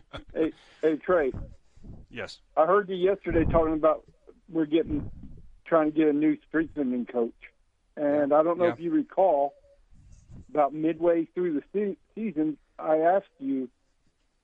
Hey, 0.34 0.52
hey, 0.82 0.96
Trey. 0.96 1.32
Yes. 2.10 2.38
I 2.56 2.66
heard 2.66 2.88
you 2.88 2.96
yesterday 2.96 3.44
talking 3.44 3.74
about 3.74 4.04
we're 4.48 4.66
getting 4.66 5.10
trying 5.64 5.90
to 5.92 5.96
get 5.96 6.08
a 6.08 6.12
new 6.12 6.36
strengthening 6.48 7.06
coach, 7.06 7.32
and 7.96 8.32
I 8.32 8.42
don't 8.42 8.58
know 8.58 8.66
Yeah. 8.66 8.72
if 8.72 8.80
you 8.80 8.90
recall 8.92 9.54
about 10.50 10.72
midway 10.74 11.24
through 11.34 11.60
the 11.74 11.96
season, 12.14 12.56
I 12.78 12.98
asked 12.98 13.26
you, 13.38 13.68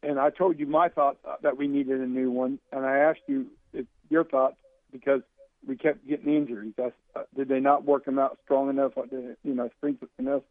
and 0.02 0.18
I 0.18 0.30
told 0.30 0.58
you 0.58 0.66
my 0.66 0.88
thoughts 0.88 1.18
uh, 1.28 1.36
that 1.42 1.56
we 1.56 1.66
needed 1.66 2.00
a 2.00 2.06
new 2.06 2.30
one, 2.30 2.58
and 2.72 2.84
I 2.84 2.98
asked 2.98 3.20
you 3.26 3.46
if, 3.72 3.86
your 4.08 4.24
thoughts 4.24 4.56
because 4.92 5.22
we 5.66 5.76
kept 5.76 6.06
getting 6.06 6.34
injuries. 6.34 6.74
I, 6.78 6.92
uh, 7.18 7.22
did 7.36 7.48
they 7.48 7.60
not 7.60 7.84
work 7.84 8.04
them 8.04 8.18
out 8.18 8.38
strong 8.44 8.70
enough? 8.70 8.92
Did, 9.10 9.36
you 9.44 9.54
know, 9.54 9.68
strength 9.78 10.04
enough? 10.18 10.42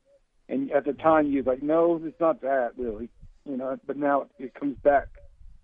And 0.47 0.71
at 0.71 0.85
the 0.85 0.93
time, 0.93 1.27
you 1.27 1.37
was 1.37 1.47
like, 1.47 1.63
no, 1.63 2.01
it's 2.03 2.19
not 2.19 2.41
that 2.41 2.71
really. 2.77 3.09
You 3.45 3.57
know, 3.57 3.77
but 3.85 3.97
now 3.97 4.27
it, 4.37 4.53
comes 4.53 4.77
back. 4.77 5.07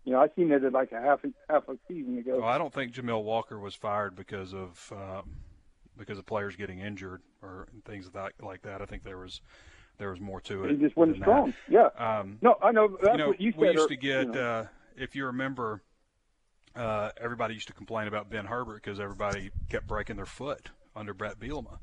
You 0.06 0.14
know, 0.14 0.22
I 0.22 0.30
seen 0.36 0.52
it 0.52 0.64
at 0.64 0.72
like 0.72 0.92
a 0.92 1.02
half 1.02 1.24
a, 1.24 1.30
half 1.52 1.68
a 1.68 1.78
season 1.88 2.18
ago. 2.18 2.40
Well, 2.40 2.50
I 2.50 2.58
don't 2.58 2.74
think 2.74 2.94
Jamil 2.94 3.24
Walker 3.24 3.60
was 3.60 3.76
fired 3.76 4.16
because 4.16 4.54
of 4.54 4.92
um, 4.96 5.32
because 5.98 6.18
of 6.18 6.26
players 6.26 6.56
getting 6.56 6.80
injured 6.80 7.22
or 7.42 7.68
things 7.86 8.06
like 8.06 8.14
that 8.38 8.46
like 8.46 8.62
that. 8.64 8.82
I 8.82 8.86
think 8.86 9.04
there 9.04 9.18
was 9.18 9.42
there 9.98 10.10
was 10.12 10.20
more 10.20 10.42
to 10.42 10.64
it. 10.66 10.72
He 10.72 10.78
just 10.78 10.96
wasn't 10.96 11.18
strong. 11.18 11.54
that. 11.70 11.92
Yeah. 11.98 12.20
Um, 12.20 12.38
No, 12.42 12.56
I 12.62 12.72
know 12.72 12.98
that's 13.02 13.14
you 13.14 13.18
know, 13.18 13.28
what 13.30 13.42
you 13.42 13.52
said. 13.52 13.60
we 13.60 13.68
used 13.70 13.80
or- 13.80 13.88
to 13.88 13.96
get, 13.96 14.26
you 14.28 14.32
know. 14.34 14.42
uh, 14.42 14.68
if 14.98 15.16
you 15.16 15.26
remember, 15.26 15.82
uh, 16.76 17.10
everybody 17.20 17.54
used 17.54 17.68
to 17.68 17.74
complain 17.74 18.08
about 18.08 18.30
Ben 18.30 18.46
Herbert 18.46 18.76
because 18.84 19.00
everybody 19.00 19.52
kept 19.70 19.88
breaking 19.88 20.16
their 20.18 20.26
foot 20.26 20.70
under 20.96 21.14
Bret 21.14 21.40
Bielema, 21.40 21.78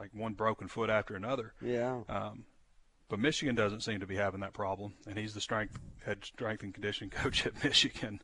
like 0.00 0.10
one 0.14 0.34
broken 0.34 0.68
foot 0.68 0.90
after 0.90 1.14
another. 1.14 1.52
Yeah. 1.60 2.00
Um, 2.08 2.44
but 3.08 3.18
Michigan 3.18 3.54
doesn't 3.54 3.80
seem 3.82 4.00
to 4.00 4.06
be 4.06 4.16
having 4.16 4.40
that 4.40 4.52
problem, 4.52 4.94
and 5.06 5.16
he's 5.18 5.32
the 5.34 5.40
strength 5.40 5.78
head 6.04 6.24
strength 6.24 6.62
and 6.62 6.74
conditioning 6.74 7.10
coach 7.22 7.46
at 7.46 7.62
Michigan, 7.64 8.20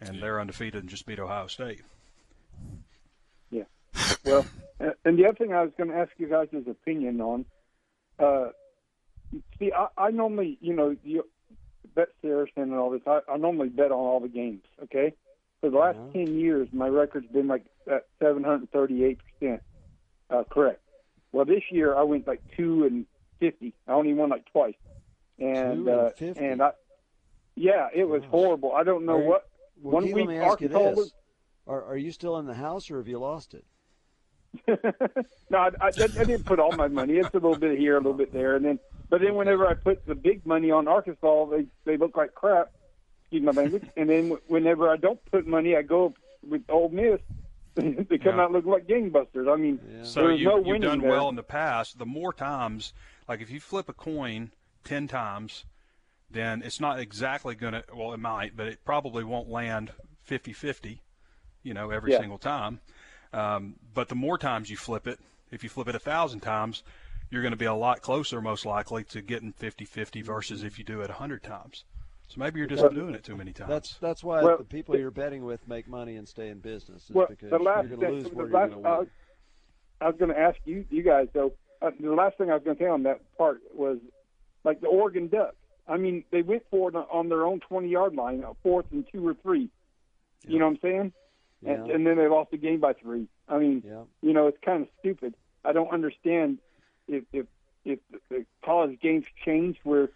and 0.00 0.22
they're 0.22 0.40
undefeated 0.40 0.82
and 0.82 0.88
just 0.88 1.06
beat 1.06 1.18
Ohio 1.20 1.46
State. 1.48 1.82
Yeah. 3.50 3.64
Well, 4.24 4.46
and- 4.80 4.94
and 5.04 5.18
the 5.18 5.26
other 5.26 5.36
thing 5.36 5.52
I 5.52 5.62
was 5.62 5.72
going 5.76 5.90
to 5.90 5.96
ask 5.96 6.10
you 6.18 6.28
guys' 6.28 6.48
opinion 6.68 7.20
on, 7.20 7.44
uh, 8.18 8.48
see, 9.58 9.72
I, 9.72 9.86
I 9.96 10.10
normally, 10.10 10.58
you 10.60 10.74
know, 10.74 10.96
you, 11.04 11.24
Bet 11.94 12.08
Saracen 12.22 12.62
and 12.62 12.74
all 12.74 12.90
this, 12.90 13.02
I, 13.06 13.20
I 13.30 13.36
normally 13.36 13.68
bet 13.68 13.86
on 13.92 13.98
all 13.98 14.20
the 14.20 14.28
games. 14.28 14.62
Okay, 14.84 15.12
for 15.60 15.70
the 15.70 15.76
last 15.76 15.98
Yeah. 16.14 16.24
ten 16.24 16.38
years, 16.38 16.68
my 16.72 16.88
record's 16.88 17.26
been 17.28 17.48
like 17.48 17.64
at 17.90 18.06
seven 18.22 18.42
hundred 18.44 18.70
thirty-eight 18.72 19.18
percent 19.40 19.62
uh, 20.30 20.44
correct. 20.50 20.80
Well, 21.32 21.44
this 21.44 21.62
year 21.70 21.96
I 21.96 22.02
went 22.02 22.26
like 22.26 22.40
two 22.56 22.84
and 22.84 23.06
fifty. 23.40 23.74
I 23.86 23.92
only 23.92 24.14
won 24.14 24.30
like 24.30 24.50
twice, 24.52 24.74
and 25.38 25.84
Two 25.84 25.90
and 25.90 26.00
uh, 26.00 26.10
50? 26.10 26.44
and 26.44 26.62
I, 26.62 26.70
yeah, 27.54 27.88
it 27.94 28.08
was 28.08 28.22
horrible. 28.30 28.72
I 28.72 28.84
don't 28.84 29.04
know 29.04 29.18
you- 29.18 29.24
what. 29.28 29.48
Well, 29.82 29.94
One 29.94 30.04
Keith, 30.04 30.14
week 30.14 30.26
let 30.26 30.32
me 30.32 30.38
ask 30.38 30.60
you 30.60 30.68
Arkansas 30.68 30.88
this: 30.90 30.96
was- 30.96 31.14
are, 31.66 31.84
are 31.84 31.96
you 31.96 32.10
still 32.12 32.38
in 32.38 32.46
the 32.46 32.54
house, 32.54 32.90
or 32.90 32.98
have 32.98 33.08
you 33.08 33.18
lost 33.18 33.54
it? 33.54 33.64
no, 35.50 35.58
I, 35.58 35.70
I, 35.80 35.86
I 35.88 35.90
didn't 35.90 36.44
put 36.44 36.58
all 36.58 36.72
my 36.72 36.88
money. 36.88 37.14
It's 37.14 37.30
a 37.30 37.38
little 37.38 37.56
bit 37.56 37.78
here, 37.78 37.94
a 37.94 37.98
little 37.98 38.12
bit 38.12 38.32
there, 38.32 38.56
and 38.56 38.64
then 38.64 38.78
but 39.12 39.20
then 39.20 39.34
whenever 39.34 39.66
I 39.66 39.74
put 39.74 40.06
the 40.06 40.14
big 40.14 40.46
money 40.46 40.70
on 40.70 40.88
Arkansas, 40.88 41.44
they 41.50 41.66
they 41.84 41.98
look 41.98 42.16
like 42.16 42.34
crap. 42.34 42.70
Excuse 43.24 43.42
my 43.42 43.52
language. 43.52 43.84
And 43.94 44.08
then 44.08 44.38
whenever 44.48 44.88
I 44.88 44.96
don't 44.96 45.20
put 45.30 45.46
money, 45.46 45.76
I 45.76 45.82
go 45.82 46.14
with 46.48 46.62
Ole 46.70 46.88
Miss. 46.88 47.20
they 47.74 48.16
come 48.18 48.36
Yeah. 48.38 48.44
out 48.44 48.52
looking 48.52 48.70
like 48.70 48.86
gangbusters. 48.86 49.52
I 49.52 49.56
mean, 49.56 49.78
Yeah. 49.86 50.04
So 50.04 50.22
there's 50.28 50.40
you, 50.40 50.46
no 50.46 50.56
you've 50.56 50.66
winning 50.66 50.80
done 50.80 51.00
there. 51.00 51.10
well 51.10 51.28
in 51.28 51.36
the 51.36 51.42
past. 51.42 51.98
The 51.98 52.06
more 52.06 52.32
times, 52.32 52.94
like 53.28 53.42
if 53.42 53.50
you 53.50 53.60
flip 53.60 53.90
a 53.90 53.92
coin 53.92 54.50
ten 54.82 55.08
times, 55.08 55.66
then 56.30 56.62
it's 56.62 56.80
not 56.80 56.98
exactly 56.98 57.54
going 57.54 57.74
to. 57.74 57.84
Well, 57.94 58.14
it 58.14 58.20
might, 58.20 58.56
but 58.56 58.66
it 58.66 58.82
probably 58.82 59.24
won't 59.24 59.50
land 59.50 59.92
50-50, 60.26 61.00
You 61.62 61.74
know, 61.74 61.90
every 61.90 62.12
Yeah. 62.12 62.20
single 62.20 62.38
time. 62.38 62.80
Um, 63.34 63.76
but 63.94 64.08
the 64.08 64.14
more 64.14 64.38
times 64.38 64.70
you 64.70 64.76
flip 64.78 65.06
it, 65.06 65.18
if 65.50 65.62
you 65.62 65.68
flip 65.68 65.88
it 65.88 65.94
a 65.94 65.98
thousand 65.98 66.40
times, 66.40 66.82
you're 67.32 67.42
going 67.42 67.52
to 67.52 67.56
be 67.58 67.64
a 67.64 67.74
lot 67.74 68.02
closer, 68.02 68.40
most 68.42 68.66
likely, 68.66 69.04
to 69.04 69.22
getting 69.22 69.52
50-50 69.54 70.22
versus 70.22 70.62
if 70.62 70.78
you 70.78 70.84
do 70.84 71.00
it 71.00 71.08
a 71.10 71.14
hundred 71.14 71.42
times. 71.42 71.84
So 72.28 72.38
maybe 72.38 72.58
you're 72.60 72.68
just 72.68 72.88
doing 72.94 73.14
it 73.14 73.24
too 73.24 73.36
many 73.36 73.52
times. 73.52 73.68
That's 73.70 73.96
that's 74.00 74.22
why 74.24 74.42
Well, 74.42 74.56
the 74.58 74.64
people 74.64 74.96
you're 74.98 75.10
betting 75.10 75.44
with 75.44 75.66
make 75.68 75.86
money 75.88 76.16
and 76.16 76.26
stay 76.28 76.48
in 76.48 76.58
business. 76.60 77.04
Is 77.04 77.10
Well, 77.10 77.26
because 77.28 77.50
the 77.50 77.58
last 77.58 77.88
you're 77.88 77.96
going 77.96 78.00
to 78.00 78.06
thing, 78.06 78.14
lose 78.14 78.24
the 78.30 78.36
where 78.36 78.46
last, 78.46 78.52
you're 78.52 78.80
going 78.82 78.82
to 78.84 79.00
win. 79.00 79.08
uh, 80.00 80.04
I 80.04 80.06
was 80.08 80.16
going 80.18 80.30
to 80.30 80.38
ask 80.38 80.58
you, 80.64 80.84
you 80.90 81.02
guys 81.02 81.28
though. 81.32 81.52
Uh, 81.80 81.90
the 82.00 82.12
last 82.12 82.38
thing 82.38 82.50
I 82.50 82.54
was 82.54 82.62
going 82.64 82.76
to 82.76 82.82
say 82.82 82.88
on 82.88 83.02
that 83.04 83.20
part 83.36 83.60
was 83.74 83.98
like 84.64 84.80
the 84.80 84.86
Oregon 84.86 85.28
Ducks. 85.28 85.56
I 85.88 85.96
mean, 85.96 86.24
they 86.30 86.42
went 86.42 86.62
for 86.70 86.88
it 86.90 86.94
on 86.94 87.28
their 87.28 87.44
own 87.44 87.60
20 87.60 87.88
yard 87.88 88.14
line, 88.14 88.44
uh, 88.44 88.52
fourth 88.62 88.86
and 88.92 89.04
two 89.12 89.26
or 89.26 89.34
three. 89.34 89.68
You 90.46 90.58
know 90.58 90.66
what 90.66 90.72
I'm 90.72 90.78
saying? 90.80 91.12
And, 91.66 91.86
Yeah. 91.86 91.94
and 91.94 92.06
then 92.06 92.16
they 92.16 92.28
lost 92.28 92.50
the 92.50 92.56
game 92.56 92.80
by 92.80 92.92
three. 92.94 93.26
I 93.48 93.58
mean, 93.58 93.82
Yeah. 93.86 94.02
you 94.22 94.32
know, 94.32 94.46
it's 94.46 94.58
kind 94.64 94.82
of 94.82 94.88
stupid. 95.00 95.34
I 95.64 95.72
don't 95.72 95.90
understand 95.92 96.58
if 97.08 97.24
if 97.32 97.46
if 97.84 97.98
the- 98.10 98.20
the 98.30 98.46
college 98.64 99.00
games 99.00 99.24
change 99.44 99.78
where 99.84 100.10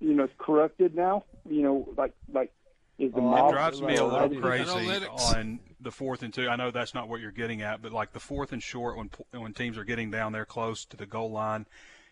you 0.00 0.14
know 0.14 0.24
it's 0.24 0.32
corrupted 0.38 0.94
now. 0.94 1.24
You 1.48 1.62
know, 1.62 1.88
like 1.96 2.14
like 2.32 2.52
is 2.98 3.12
the 3.12 3.18
Oh, 3.18 3.22
mob 3.22 3.50
It 3.50 3.54
drives 3.54 3.80
me 3.82 3.96
a 3.96 4.04
little 4.04 4.40
crazy 4.40 4.64
Analytics. 4.70 5.36
on 5.36 5.60
the 5.80 5.90
fourth 5.90 6.22
and 6.22 6.32
two. 6.34 6.48
I 6.48 6.56
know 6.56 6.70
that's 6.70 6.94
not 6.94 7.08
what 7.08 7.20
you're 7.20 7.30
getting 7.30 7.62
at, 7.62 7.80
but 7.82 7.92
like 7.92 8.12
the 8.12 8.20
fourth 8.20 8.52
and 8.52 8.62
short 8.62 8.96
when 8.96 9.10
when 9.32 9.52
teams 9.54 9.78
are 9.78 9.84
getting 9.84 10.10
down 10.10 10.32
there 10.32 10.44
close 10.44 10.84
to 10.86 10.96
the 10.96 11.06
goal 11.06 11.30
line 11.30 11.66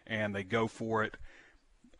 and 0.06 0.34
they 0.34 0.44
go 0.44 0.66
for 0.66 1.04
it. 1.04 1.16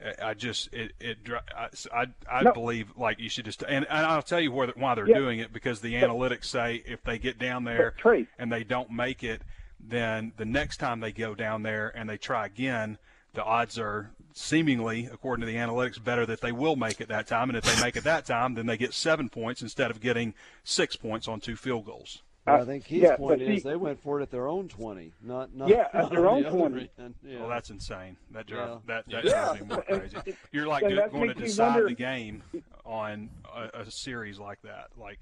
I- 0.01 0.29
I 0.31 0.35
just 0.35 0.73
it 0.73 0.93
it 1.01 1.19
I 1.57 1.69
I, 1.93 2.07
I 2.31 2.43
No. 2.45 2.53
believe 2.53 2.97
like 2.97 3.19
you 3.19 3.29
should 3.29 3.45
just 3.47 3.63
and, 3.63 3.85
and 3.89 4.07
I'll 4.07 4.23
tell 4.23 4.41
you 4.41 4.53
where, 4.53 4.69
why 4.69 4.95
they're 4.95 5.09
Yeah. 5.09 5.19
doing 5.19 5.39
it 5.41 5.53
because 5.53 5.81
the 5.81 5.95
analytics 5.95 6.45
say 6.45 6.77
if 6.87 7.03
they 7.03 7.19
get 7.19 7.39
down 7.39 7.65
there 7.65 7.91
Trey- 7.99 8.27
and 8.39 8.51
they 8.53 8.63
don't 8.65 8.91
make 8.91 9.25
it, 9.25 9.43
then 9.81 10.33
the 10.37 10.45
next 10.45 10.79
time 10.79 11.01
they 11.01 11.13
go 11.13 11.35
down 11.35 11.63
there 11.63 11.93
and 11.97 12.09
they 12.09 12.17
try 12.19 12.47
again, 12.47 12.99
the 13.35 13.45
odds 13.45 13.79
are 13.79 14.11
seemingly, 14.33 15.09
according 15.13 15.41
to 15.41 15.47
the 15.47 15.57
analytics, 15.59 16.03
better 16.03 16.25
that 16.27 16.41
they 16.41 16.53
will 16.53 16.77
make 16.77 17.01
it 17.01 17.09
that 17.09 17.27
time. 17.27 17.49
And 17.51 17.57
if 17.57 17.65
they 17.65 17.81
make 17.83 17.97
it 17.97 18.05
that 18.05 18.27
time, 18.27 18.55
then 18.55 18.67
they 18.67 18.77
get 18.77 18.93
seven 18.95 19.29
points 19.29 19.63
instead 19.63 19.91
of 19.91 20.01
getting 20.01 20.35
six 20.65 20.97
points 20.97 21.29
on 21.29 21.41
two 21.41 21.57
field 21.57 21.85
goals. 21.87 22.23
But 22.45 22.61
I 22.63 22.65
think 22.65 22.87
his 22.87 23.03
yeah, 23.03 23.17
point 23.17 23.43
is 23.43 23.63
see- 23.63 23.69
they 23.69 23.77
went 23.77 24.01
for 24.03 24.19
it 24.19 24.23
at 24.23 24.31
their 24.31 24.49
own 24.49 24.69
20, 24.69 25.13
not 25.23 25.55
not 25.55 25.69
Yeah, 25.69 25.89
at 25.93 26.09
their 26.11 26.27
own 26.29 26.43
the 26.45 26.51
20. 26.51 26.91
Yeah. 27.23 27.41
Well, 27.41 27.49
that's 27.51 27.69
insane. 27.69 28.17
That 28.31 28.47
drive, 28.47 28.69
Yeah. 28.69 28.77
that 28.87 29.05
that 29.11 29.25
Yeah. 29.25 29.31
drives 29.31 29.61
me 29.61 29.67
more 29.67 29.83
crazy. 29.83 30.17
You're 30.51 30.67
like 30.67 30.83
and 30.85 30.95
do, 30.95 31.09
going 31.13 31.29
to 31.29 31.35
decide 31.35 31.75
wonder- 31.75 31.89
the 31.91 31.95
game 31.95 32.43
on 32.87 33.29
a, 33.55 33.81
a 33.81 33.91
series 33.91 34.39
like 34.39 34.63
that. 34.63 34.87
Like 34.97 35.19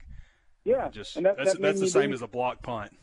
yeah, 0.65 0.89
just 0.89 1.17
and 1.17 1.27
that, 1.27 1.37
that's 1.37 1.53
that 1.55 1.63
that's 1.63 1.81
the 1.81 1.89
same 1.89 2.11
lose- 2.11 2.19
as 2.21 2.23
a 2.23 2.29
block 2.29 2.63
punt. 2.63 2.97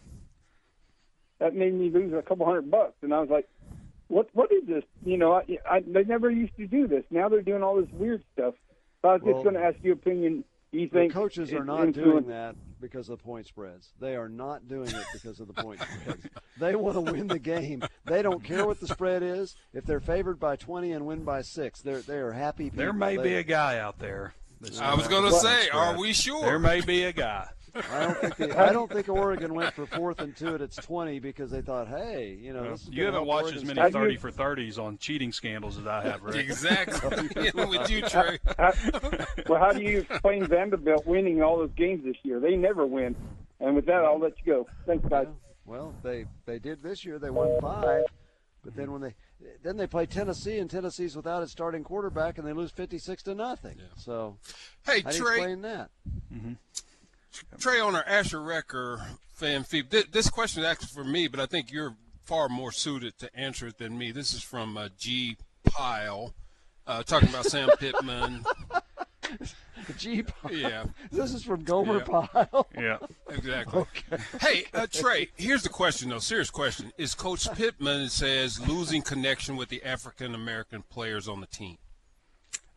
That 1.44 1.54
made 1.56 1.74
me 1.74 1.90
lose 1.90 2.14
a 2.14 2.22
couple 2.22 2.46
hundred 2.46 2.72
bucks, 2.72 2.94
and 3.02 3.14
I 3.14 3.20
was 3.20 3.30
like, 3.30 3.48
"What? 4.08 4.30
What 4.34 4.50
is 4.52 4.66
this? 4.66 4.84
You 5.06 5.18
know, 5.18 5.34
I, 5.34 5.46
I 5.70 5.82
they 5.86 6.06
never 6.06 6.32
used 6.32 6.56
to 6.56 6.66
do 6.68 6.88
this. 6.88 7.04
Now 7.12 7.28
they're 7.28 7.42
doing 7.42 7.62
all 7.62 7.76
this 7.76 7.92
weird 7.92 8.24
stuff." 8.34 8.54
So 9.02 9.10
I 9.10 9.14
was 9.14 9.22
Well, 9.22 9.34
just 9.34 9.44
going 9.44 9.56
to 9.56 9.62
ask 9.62 9.76
your 9.84 9.94
opinion. 9.96 10.46
Do 10.72 10.80
you 10.80 10.88
The 10.88 10.94
think 11.00 11.14
coaches 11.14 11.52
are 11.52 11.58
it's 11.58 11.66
not 11.66 11.92
doing 11.92 12.28
that 12.30 12.56
because 12.80 13.10
of 13.10 13.18
the 13.20 13.24
point 13.24 13.46
spreads. 13.46 13.90
They 14.00 14.16
are 14.16 14.30
not 14.30 14.68
doing 14.70 14.88
it 14.88 15.06
because 15.12 15.40
of 15.42 15.48
the 15.48 15.54
point 15.54 15.82
spreads. 16.02 16.26
They 16.60 16.76
want 16.76 16.96
to 16.96 17.12
win 17.12 17.28
the 17.28 17.38
game. 17.40 17.84
They 18.06 18.22
don't 18.22 18.44
care 18.44 18.66
what 18.66 18.80
the 18.80 18.88
spread 18.88 19.22
is. 19.22 19.56
If 19.74 19.86
they're 19.86 20.00
favored 20.00 20.40
by 20.40 20.56
20 20.56 20.94
and 20.94 21.06
win 21.06 21.26
by 21.26 21.42
six, 21.42 21.82
they're 21.82 22.02
they 22.02 22.18
are 22.18 22.32
happy. 22.32 22.66
People. 22.66 22.78
There 22.78 22.94
may 22.94 23.18
They- 23.18 23.24
be 23.24 23.34
a 23.36 23.44
guy 23.44 23.78
out 23.80 24.00
there. 24.00 24.34
I 24.82 24.96
was 24.96 25.08
going 25.10 25.24
going 25.24 25.34
to 25.34 25.40
to 25.42 25.46
say, 25.46 25.70
are 25.70 25.98
we 26.00 26.14
sure? 26.14 26.42
There 26.46 26.58
may 26.60 26.80
be 26.80 27.04
a 27.04 27.12
guy. 27.12 27.50
I 27.76 28.04
don't 28.04 28.20
think 28.20 28.36
the, 28.36 28.60
I 28.60 28.72
don't 28.72 28.92
think 28.92 29.10
Oregon 29.10 29.54
went 29.54 29.74
for 29.74 29.86
fourth 29.86 30.22
and 30.22 30.36
two 30.36 30.56
at 30.56 30.62
its 30.62 30.76
20 30.76 31.20
because 31.20 31.50
they 31.52 31.62
thought, 31.62 31.88
hey, 31.88 32.38
you 32.40 32.54
know, 32.54 32.72
this 32.72 32.88
You 32.92 33.06
haven't 33.06 33.26
watched 33.26 33.46
Oregon 33.46 33.70
as 33.70 33.76
many 33.76 33.92
thirty 33.92 34.18
for 34.18 34.32
thirties 34.32 34.78
on 34.78 34.98
cheating 34.98 35.32
scandals 35.32 35.78
as 35.78 35.88
I 35.88 36.04
have, 36.04 36.22
Rick. 36.24 36.36
Exactly. 36.36 37.30
With 37.54 37.90
you, 37.90 38.02
Trey. 38.02 38.40
Well, 39.48 39.60
how 39.60 39.72
do 39.72 39.82
you 39.82 40.00
explain 40.00 40.46
Vanderbilt 40.46 41.06
winning 41.06 41.42
all 41.42 41.58
those 41.58 41.72
games 41.76 42.04
this 42.04 42.18
year? 42.24 42.40
They 42.40 42.56
never 42.56 42.86
win. 42.86 43.16
And 43.60 43.76
with 43.76 43.86
that, 43.86 44.04
I'll 44.04 44.20
let 44.20 44.34
you 44.44 44.54
go. 44.54 44.68
Thanks, 44.86 45.08
guys. 45.08 45.28
Yeah. 45.28 45.34
Well, 45.66 45.94
they 46.04 46.26
they 46.46 46.60
did 46.60 46.84
this 46.84 47.06
year. 47.06 47.20
They 47.20 47.30
won 47.30 47.60
five, 47.62 48.04
but 48.64 48.76
then 48.76 48.92
when 48.92 49.02
they 49.02 49.16
then 49.64 49.78
they 49.78 49.88
play 49.88 50.06
Tennessee, 50.06 50.60
and 50.60 50.70
Tennessee's 50.70 51.16
without 51.16 51.44
its 51.44 51.52
starting 51.52 51.84
quarterback, 51.84 52.38
and 52.38 52.48
they 52.48 52.54
lose 52.54 52.72
56 52.72 53.24
to 53.24 53.36
nothing. 53.36 53.78
So 53.96 54.38
Hey, 54.86 55.02
how 55.02 55.12
do 55.12 55.18
you 55.18 55.28
explain 55.28 55.62
that? 55.62 55.90
Mm-hmm. 56.34 56.54
Trey 57.60 57.80
on 57.80 57.96
our 57.96 58.04
Asher 58.08 58.42
Wrecker 58.42 59.02
fan 59.34 59.64
feed. 59.64 59.90
This, 59.90 60.06
this 60.12 60.30
question 60.30 60.64
is 60.64 60.70
actually 60.70 60.90
for 60.90 61.04
me, 61.04 61.28
but 61.28 61.40
I 61.40 61.46
think 61.46 61.72
you're 61.72 61.96
far 62.24 62.50
more 62.50 62.72
suited 62.72 63.18
to 63.20 63.36
answer 63.36 63.68
it 63.68 63.78
than 63.78 63.98
me. 63.98 64.12
This 64.12 64.34
is 64.34 64.42
from 64.42 64.78
uh, 64.78 64.90
G 64.98 65.38
Pile, 65.66 66.34
uh, 66.88 67.04
talking 67.04 67.30
about 67.30 67.46
Sam 67.46 67.70
Pittman. 67.80 68.44
Pile. 70.42 70.54
Yeah, 70.54 70.86
this 71.12 71.34
is 71.34 71.44
from 71.44 71.64
Gomer 71.64 71.98
Yeah. 71.98 72.04
Pyle. 72.04 72.68
Yeah. 72.78 72.98
exactly. 73.30 73.84
Hey, 74.40 74.66
uh, 74.74 74.88
Trey, 74.92 75.30
here's 75.36 75.64
the 75.64 75.70
question, 75.70 76.10
though. 76.10 76.20
Serious 76.20 76.50
question. 76.50 76.92
Is 76.98 77.16
Coach 77.16 77.52
Pittman 77.54 78.10
says 78.10 78.66
losing 78.68 79.02
connection 79.02 79.56
with 79.58 79.70
the 79.70 79.84
African 79.84 80.36
American 80.36 80.84
players 80.84 81.28
on 81.28 81.42
the 81.42 81.48
team? 81.48 81.78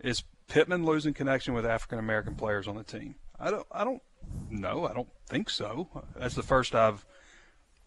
Is 0.03 0.25
Pittman 0.49 0.85
losing 0.85 1.15
connection 1.15 1.55
with 1.55 1.67
African 1.67 1.99
American 1.99 2.35
players 2.35 2.67
on 2.67 2.77
the 2.77 2.85
team? 2.85 3.17
I 3.39 3.51
don't. 3.51 3.67
I 3.71 3.85
don't 3.85 4.03
know. 4.51 4.87
I 4.87 4.95
don't 4.95 5.09
think 5.29 5.51
so. 5.51 5.89
That's 6.17 6.35
the 6.35 6.43
first 6.43 6.75
I've 6.75 7.05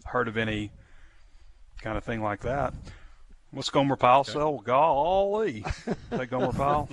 heard 0.05 0.27
of 0.27 0.37
any 0.37 0.71
kind 1.81 1.97
of 1.97 2.03
thing 2.03 2.21
like 2.21 2.41
that. 2.41 2.73
What's 3.51 3.71
Gomer 3.71 3.95
Pyle 3.95 4.23
sell? 4.23 4.59
Golly, 4.59 5.63
is 5.87 5.95
that 6.11 6.29
Gomer 6.29 6.51
Pyle? 6.51 6.87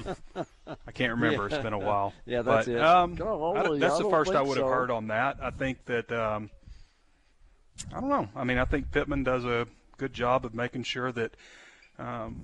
I 0.86 0.90
can't 0.90 1.12
remember. 1.12 1.46
It's 1.46 1.58
been 1.58 1.74
a 1.74 1.78
while. 1.78 2.14
Yeah, 2.24 2.42
that's 2.42 2.66
but, 2.66 2.74
it. 2.74 2.80
Um, 2.80 3.14
Golly, 3.14 3.78
that's 3.78 3.98
the 3.98 4.08
first 4.08 4.32
I 4.32 4.40
would 4.40 4.56
have 4.56 4.66
so. 4.66 4.72
heard 4.72 4.90
on 4.90 5.08
that. 5.08 5.36
I 5.42 5.50
think 5.50 5.84
that 5.84 6.10
um, 6.10 6.50
I 7.94 8.00
don't 8.00 8.08
know. 8.08 8.28
I 8.34 8.44
mean, 8.44 8.58
I 8.58 8.64
think 8.64 8.90
Pittman 8.90 9.22
does 9.22 9.44
a 9.44 9.66
good 9.98 10.14
job 10.14 10.44
of 10.44 10.54
making 10.54 10.84
sure 10.84 11.12
that 11.12 11.34
um, 11.98 12.42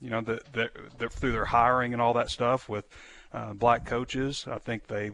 you 0.00 0.10
know 0.10 0.20
that 0.20 1.12
through 1.12 1.32
their 1.32 1.44
hiring 1.44 1.92
and 1.92 2.02
all 2.02 2.14
that 2.14 2.30
stuff 2.30 2.68
with 2.68 2.84
uh, 3.32 3.52
black 3.52 3.86
coaches. 3.86 4.46
I 4.50 4.58
think 4.58 4.88
they, 4.88 5.12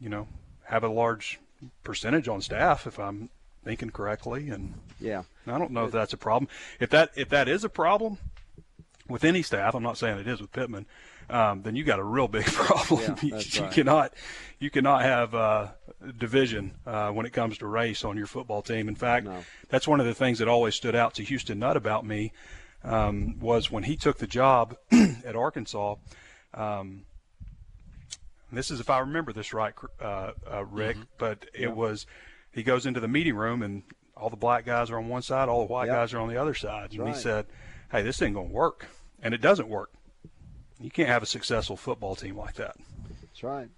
you 0.00 0.08
know, 0.08 0.26
have 0.64 0.84
a 0.84 0.88
large 0.88 1.38
percentage 1.82 2.28
on 2.28 2.40
staff, 2.40 2.86
if 2.86 2.98
I'm 2.98 3.30
thinking 3.64 3.90
correctly, 3.90 4.50
and 4.50 4.74
Yeah. 5.00 5.22
I 5.46 5.58
don't 5.58 5.70
know 5.70 5.86
if 5.86 5.92
that's 5.92 6.12
a 6.12 6.16
problem. 6.18 6.48
If 6.80 6.90
that 6.90 7.10
if 7.16 7.28
that 7.30 7.48
is 7.48 7.64
a 7.64 7.68
problem 7.68 8.18
with 9.08 9.24
any 9.24 9.42
staff, 9.42 9.74
I'm 9.74 9.82
not 9.82 9.98
saying 9.98 10.18
it 10.18 10.26
is 10.28 10.40
with 10.40 10.52
Pittman. 10.52 10.86
Um, 11.30 11.62
then 11.62 11.74
you 11.74 11.84
got 11.84 11.98
a 11.98 12.04
real 12.04 12.28
big 12.28 12.44
problem. 12.46 13.00
Yeah, 13.00 13.16
you, 13.22 13.30
that's 13.30 13.56
you 13.56 13.66
cannot 13.68 14.12
you 14.58 14.70
cannot 14.70 15.02
have 15.02 15.34
uh, 15.34 15.68
division 16.18 16.74
uh, 16.86 17.10
when 17.10 17.24
it 17.26 17.32
comes 17.32 17.56
to 17.58 17.66
race 17.66 18.04
on 18.04 18.16
your 18.18 18.26
football 18.26 18.60
team. 18.62 18.88
In 18.88 18.94
fact, 18.94 19.26
No. 19.26 19.44
that's 19.70 19.88
one 19.88 20.00
of 20.00 20.06
the 20.06 20.14
things 20.14 20.38
that 20.38 20.48
always 20.48 20.74
stood 20.74 20.94
out 20.94 21.14
to 21.14 21.22
Houston 21.22 21.58
Nutt 21.58 21.76
about 21.78 22.04
me 22.04 22.32
um, 22.82 23.38
was 23.40 23.70
when 23.70 23.84
he 23.84 23.96
took 23.96 24.18
the 24.18 24.26
job 24.26 24.76
at 25.24 25.34
Arkansas. 25.34 25.96
Um, 26.52 27.04
this 28.56 28.70
is 28.70 28.80
if 28.80 28.90
I 28.90 29.00
remember 29.00 29.32
this 29.32 29.52
right, 29.52 29.74
uh, 30.00 30.32
uh, 30.50 30.64
Rick, 30.64 30.96
but 31.18 31.46
it 31.54 31.74
was 31.74 32.06
he 32.52 32.62
goes 32.62 32.86
into 32.86 33.00
the 33.00 33.08
meeting 33.08 33.34
room 33.36 33.62
and 33.62 33.82
all 34.16 34.30
the 34.30 34.36
black 34.36 34.64
guys 34.64 34.90
are 34.90 34.98
on 34.98 35.08
one 35.08 35.22
side, 35.22 35.48
all 35.48 35.66
the 35.66 35.72
white 35.72 35.86
Yep. 35.86 35.94
guys 35.94 36.14
are 36.14 36.20
on 36.20 36.28
the 36.28 36.36
other 36.36 36.54
side, 36.54 36.92
and 36.92 37.00
Right. 37.00 37.14
he 37.14 37.20
said, 37.20 37.46
"Hey, 37.90 38.02
this 38.02 38.20
ain't 38.22 38.34
gonna 38.34 38.48
work," 38.48 38.86
and 39.22 39.34
it 39.34 39.40
doesn't 39.40 39.68
work. 39.68 39.90
You 40.80 40.90
can't 40.90 41.08
have 41.08 41.22
a 41.22 41.26
successful 41.26 41.76
football 41.76 42.14
team 42.14 42.36
like 42.36 42.54
that. 42.54 42.76
That's 43.20 43.42
right. 43.42 43.68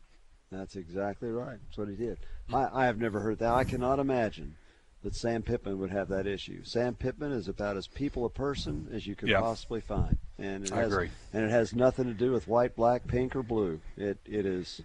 That's 0.51 0.77
exactly 0.77 1.31
right. 1.31 1.59
That's 1.65 1.79
what 1.79 1.89
he 1.89 1.97
did. 1.97 2.19
I, 2.53 2.69
I 2.73 2.85
have 2.87 2.99
never 2.99 3.21
heard 3.21 3.39
that. 3.39 3.53
I 3.53 3.65
cannot 3.65 3.99
imagine 3.99 4.57
that 5.03 5.15
Sam 5.15 5.43
Pittman 5.43 5.79
would 5.79 5.91
have 5.91 6.09
that 6.09 6.27
issue. 6.27 6.65
Sam 6.65 6.95
Pittman 6.95 7.33
is 7.33 7.49
about 7.49 7.77
as 7.77 7.87
people 7.87 8.25
a 8.25 8.31
person 8.31 8.89
as 8.93 9.07
you 9.07 9.15
could 9.17 9.29
yeah. 9.29 9.41
possibly 9.41 9.81
find, 9.81 10.19
and 10.39 10.65
it 10.65 10.73
I 10.73 10.77
has 10.77 10.93
agree. 10.93 11.11
and 11.33 11.45
it 11.45 11.51
has 11.51 11.75
nothing 11.75 12.05
to 12.07 12.15
do 12.15 12.33
with 12.33 12.49
white, 12.49 12.77
black, 12.77 13.07
pink, 13.07 13.35
or 13.37 13.43
blue. 13.43 13.81
It 13.97 14.19
it 14.25 14.47
is 14.47 14.83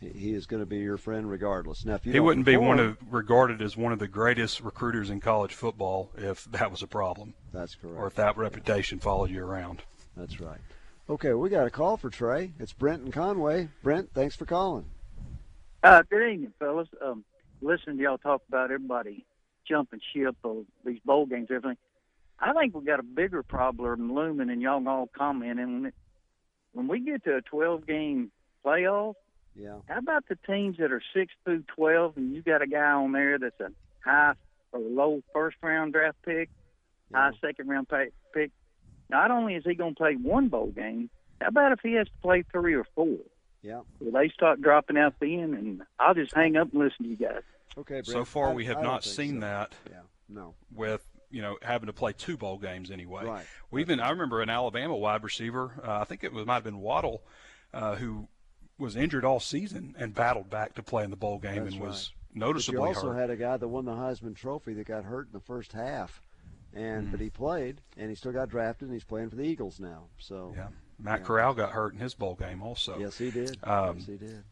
he 0.00 0.34
is 0.34 0.46
going 0.46 0.60
to 0.60 0.66
be 0.66 0.78
your 0.78 0.98
friend 0.98 1.28
regardless. 1.30 1.84
Now, 1.84 1.94
if 1.94 2.04
you 2.04 2.12
he 2.12 2.18
don't 2.18 2.26
wouldn't 2.26 2.46
be 2.46 2.56
one 2.58 2.78
of 2.78 2.98
regarded 3.10 3.62
as 3.62 3.76
one 3.76 3.92
of 3.92 3.98
the 3.98 4.08
greatest 4.08 4.60
recruiters 4.60 5.08
in 5.08 5.20
college 5.20 5.54
football 5.54 6.10
if 6.16 6.44
that 6.52 6.70
was 6.70 6.82
a 6.82 6.86
problem, 6.86 7.32
That's 7.52 7.74
correct. 7.74 7.96
or 7.98 8.06
if 8.06 8.14
that 8.16 8.36
reputation 8.36 8.98
followed 8.98 9.30
you 9.30 9.42
around. 9.42 9.82
That's 10.16 10.40
right. 10.40 10.60
Okay, 11.08 11.32
we 11.34 11.48
got 11.48 11.66
a 11.66 11.70
call 11.70 11.96
for 11.96 12.10
Trey. 12.10 12.52
It's 12.58 12.72
Brent 12.72 13.02
and 13.02 13.12
Conway. 13.12 13.68
Brent, 13.82 14.12
thanks 14.12 14.34
for 14.34 14.44
calling. 14.44 14.86
Uh, 15.82 16.02
good 16.10 16.32
evening, 16.32 16.52
fellas. 16.58 16.88
Um, 17.00 17.24
listening 17.62 17.96
to 17.98 18.02
y'all 18.02 18.18
talk 18.18 18.42
about 18.48 18.64
everybody 18.72 19.24
jumping 19.68 20.00
ship 20.14 20.36
of 20.44 20.64
these 20.84 20.98
bowl 21.04 21.26
games, 21.26 21.46
and 21.50 21.56
everything. 21.58 21.76
I 22.38 22.52
think 22.52 22.74
we 22.74 22.84
got 22.84 23.00
a 23.00 23.04
bigger 23.04 23.42
problem 23.42 24.14
looming, 24.14 24.50
and 24.50 24.60
y'all 24.60 24.86
all 24.88 25.08
commenting. 25.16 25.72
When, 25.74 25.86
it, 25.86 25.94
when 26.72 26.88
we 26.88 27.00
get 27.00 27.24
to 27.24 27.36
a 27.36 27.42
12 27.42 27.86
game 27.86 28.30
playoff, 28.64 29.14
Yeah. 29.54 29.78
how 29.88 29.98
about 29.98 30.24
the 30.28 30.36
teams 30.46 30.76
that 30.78 30.92
are 30.92 31.02
6 31.14 31.32
through 31.44 31.64
12, 31.74 32.16
and 32.16 32.34
you 32.34 32.42
got 32.42 32.62
a 32.62 32.66
guy 32.66 32.90
on 32.92 33.12
there 33.12 33.38
that's 33.38 33.58
a 33.60 33.70
high 34.04 34.34
or 34.72 34.80
low 34.80 35.22
first 35.32 35.56
round 35.62 35.92
draft 35.94 36.18
pick, 36.24 36.50
Yeah. 37.10 37.30
high 37.30 37.36
second 37.40 37.68
round 37.68 37.88
pay, 37.88 38.10
pick? 38.34 38.50
Not 39.08 39.30
only 39.30 39.54
is 39.54 39.64
he 39.64 39.74
going 39.74 39.94
to 39.94 39.98
play 39.98 40.14
one 40.16 40.48
bowl 40.48 40.72
game, 40.72 41.08
how 41.40 41.48
about 41.48 41.72
if 41.72 41.80
he 41.82 41.92
has 41.94 42.06
to 42.08 42.12
play 42.22 42.42
three 42.52 42.74
or 42.74 42.84
four? 42.94 43.16
Yeah. 43.62 43.80
Will 44.00 44.12
they 44.12 44.28
start 44.28 44.60
dropping 44.60 44.96
out 44.98 45.14
then? 45.20 45.54
And 45.54 45.82
I'll 45.98 46.14
just 46.14 46.34
hang 46.34 46.56
up 46.56 46.72
and 46.72 46.80
listen 46.82 47.04
to 47.04 47.08
you 47.08 47.16
guys. 47.16 47.42
Okay, 47.78 47.94
Brent. 48.02 48.06
So 48.06 48.24
far, 48.24 48.50
I- 48.50 48.54
we 48.54 48.64
have 48.66 48.78
I 48.78 48.82
don't 48.82 48.92
not 48.92 49.04
seen 49.04 49.36
so. 49.36 49.40
that 49.40 49.72
Yeah. 49.90 50.00
No. 50.28 50.54
with 50.74 51.06
you 51.36 51.42
know 51.42 51.56
having 51.62 51.86
to 51.86 51.92
play 51.92 52.12
two 52.16 52.36
bowl 52.36 52.56
games 52.58 52.90
anyway. 52.90 53.24
Right. 53.26 53.46
We 53.70 53.80
even 53.82 54.00
I 54.00 54.10
remember 54.10 54.40
an 54.42 54.48
Alabama 54.50 54.96
wide 54.96 55.22
receiver. 55.22 55.72
Uh, 55.86 55.98
I 56.00 56.04
think 56.04 56.24
it 56.24 56.32
was 56.32 56.46
might 56.46 56.54
have 56.54 56.64
been 56.64 56.80
Waddle, 56.80 57.22
uh, 57.74 57.96
who 57.96 58.28
was 58.78 58.96
injured 58.96 59.24
all 59.24 59.40
season 59.40 59.94
and 59.98 60.14
battled 60.14 60.48
back 60.50 60.74
to 60.76 60.82
play 60.82 61.04
in 61.04 61.10
the 61.10 61.16
bowl 61.16 61.38
game 61.38 61.64
That's 61.64 61.74
and 61.76 61.84
was 61.84 62.12
But 62.32 62.38
noticeably 62.40 62.80
you 62.80 62.86
also 62.86 63.10
hurt. 63.12 63.20
had 63.20 63.30
a 63.30 63.36
guy 63.36 63.56
that 63.58 63.68
won 63.68 63.84
the 63.84 63.92
Heisman 63.92 64.34
Trophy 64.34 64.72
that 64.74 64.86
got 64.86 65.04
hurt 65.04 65.26
in 65.26 65.32
the 65.32 65.40
first 65.40 65.72
half, 65.72 66.22
and 66.74 67.08
Mm. 67.08 67.10
but 67.10 67.20
he 67.20 67.28
played 67.30 67.80
and 67.98 68.08
he 68.10 68.14
still 68.16 68.32
got 68.32 68.48
drafted 68.48 68.88
and 68.88 68.94
he's 68.94 69.04
playing 69.04 69.28
for 69.30 69.36
the 69.36 69.44
Eagles 69.44 69.78
now. 69.78 70.04
So 70.18 70.52
yeah, 70.56 70.68
Matt 70.98 71.20
Yeah. 71.20 71.26
Corral 71.26 71.54
got 71.54 71.70
hurt 71.72 71.92
in 71.94 72.00
his 72.00 72.14
bowl 72.14 72.34
game 72.34 72.62
also. 72.62 72.98
yes, 72.98 73.18
he 73.18 73.30
did. 73.30 73.58
Um, 73.62 73.96
yes, 73.98 74.06
he 74.06 74.16
did. 74.16 74.42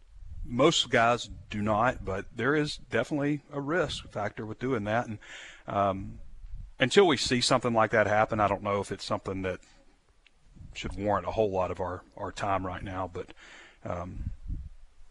most 0.46 0.90
guys 0.90 1.28
do 1.50 1.60
not, 1.62 2.04
but 2.04 2.26
there 2.34 2.54
is 2.54 2.76
definitely 2.90 3.40
a 3.52 3.60
risk 3.60 4.08
factor 4.10 4.44
with 4.46 4.58
doing 4.58 4.84
that. 4.84 5.06
And 5.06 5.18
um, 5.66 6.18
until 6.78 7.06
we 7.06 7.16
see 7.16 7.40
something 7.40 7.72
like 7.72 7.90
that 7.92 8.06
happen, 8.06 8.40
I 8.40 8.48
don't 8.48 8.62
know 8.62 8.80
if 8.80 8.90
it's 8.92 9.04
something 9.04 9.42
that 9.42 9.60
should 10.74 10.96
warrant 10.96 11.26
a 11.26 11.30
whole 11.30 11.50
lot 11.50 11.70
of 11.70 11.80
our, 11.80 12.02
our 12.16 12.32
time 12.32 12.66
right 12.66 12.82
now. 12.82 13.08
But 13.12 13.32
um, 13.84 14.30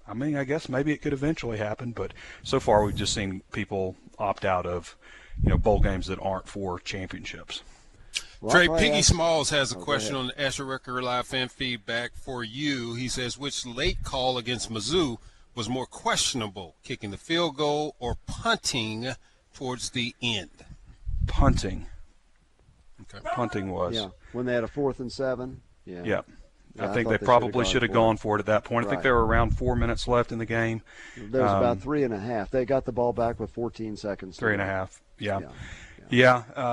I 0.07 0.13
mean, 0.13 0.35
I 0.35 0.43
guess 0.43 0.67
maybe 0.67 0.91
it 0.91 1.01
could 1.01 1.13
eventually 1.13 1.57
happen. 1.57 1.91
But 1.91 2.13
so 2.43 2.59
far, 2.59 2.83
we've 2.83 2.95
just 2.95 3.13
seen 3.13 3.41
people 3.51 3.95
opt 4.19 4.45
out 4.45 4.65
of 4.65 4.95
you 5.41 5.49
know 5.49 5.57
bowl 5.57 5.79
games 5.79 6.07
that 6.07 6.19
aren't 6.19 6.47
for 6.47 6.79
championships. 6.79 7.63
Well, 8.41 8.51
Trey, 8.51 8.67
Piggy 8.67 8.97
ask- 8.99 9.09
Smalls 9.13 9.49
has 9.51 9.71
a 9.71 9.77
Oh, 9.77 9.81
question 9.81 10.15
on 10.15 10.27
the 10.27 10.41
Asher 10.41 10.65
Wrecker 10.65 11.01
Live 11.01 11.25
fan 11.27 11.47
feedback 11.47 12.11
for 12.13 12.43
you. 12.43 12.93
He 12.95 13.07
says, 13.07 13.37
which 13.37 13.65
late 13.65 14.03
call 14.03 14.37
against 14.37 14.69
Mizzou 14.69 15.17
was 15.55 15.69
more 15.69 15.85
questionable, 15.85 16.75
kicking 16.83 17.11
the 17.11 17.17
field 17.17 17.55
goal 17.55 17.95
or 17.99 18.17
punting 18.27 19.13
towards 19.53 19.91
the 19.91 20.13
end? 20.21 20.49
Punting, 21.27 21.87
Okay. 23.01 23.19
punting 23.33 23.69
was. 23.71 23.95
Yeah, 23.95 24.09
when 24.33 24.45
they 24.45 24.53
had 24.53 24.63
a 24.63 24.67
fourth 24.67 24.99
and 24.99 25.11
seven. 25.11 25.61
Yeah. 25.85 26.03
Yeah. 26.03 26.21
Yeah, 26.75 26.87
I 26.87 26.89
I 26.89 26.93
think 26.93 27.05
thought 27.05 27.11
they 27.11 27.17
they 27.17 27.25
probably 27.25 27.65
should've 27.65 27.89
gone 27.91 27.95
gone 28.15 28.17
for 28.17 28.35
it 28.37 28.39
at 28.39 28.45
that 28.47 28.63
point. 28.63 28.85
I 28.87 28.89
think 28.89 28.97
Right. 28.97 29.03
there 29.03 29.13
were 29.15 29.25
around 29.25 29.51
four 29.51 29.75
minutes 29.75 30.07
left 30.07 30.31
in 30.31 30.39
the 30.39 30.45
game. 30.45 30.81
There 31.15 31.43
was 31.43 31.51
Um, 31.51 31.57
about 31.57 31.79
three 31.81 32.03
and 32.03 32.11
a 32.13 32.19
half. 32.19 32.49
They 32.49 32.65
got 32.65 32.85
the 32.85 32.91
ball 32.91 33.13
back 33.13 33.39
with 33.39 33.51
14 33.51 33.95
seconds. 33.95 34.37
Three 34.39 34.53
and 34.53 34.61
a 34.61 34.65
half. 34.65 35.01
Three 35.19 35.27
and 35.29 35.43
a 35.43 35.47
go. 35.47 35.53
half. 35.53 36.09
Yeah. 36.11 36.15
Yeah. 36.19 36.43
Yeah. 36.55 36.63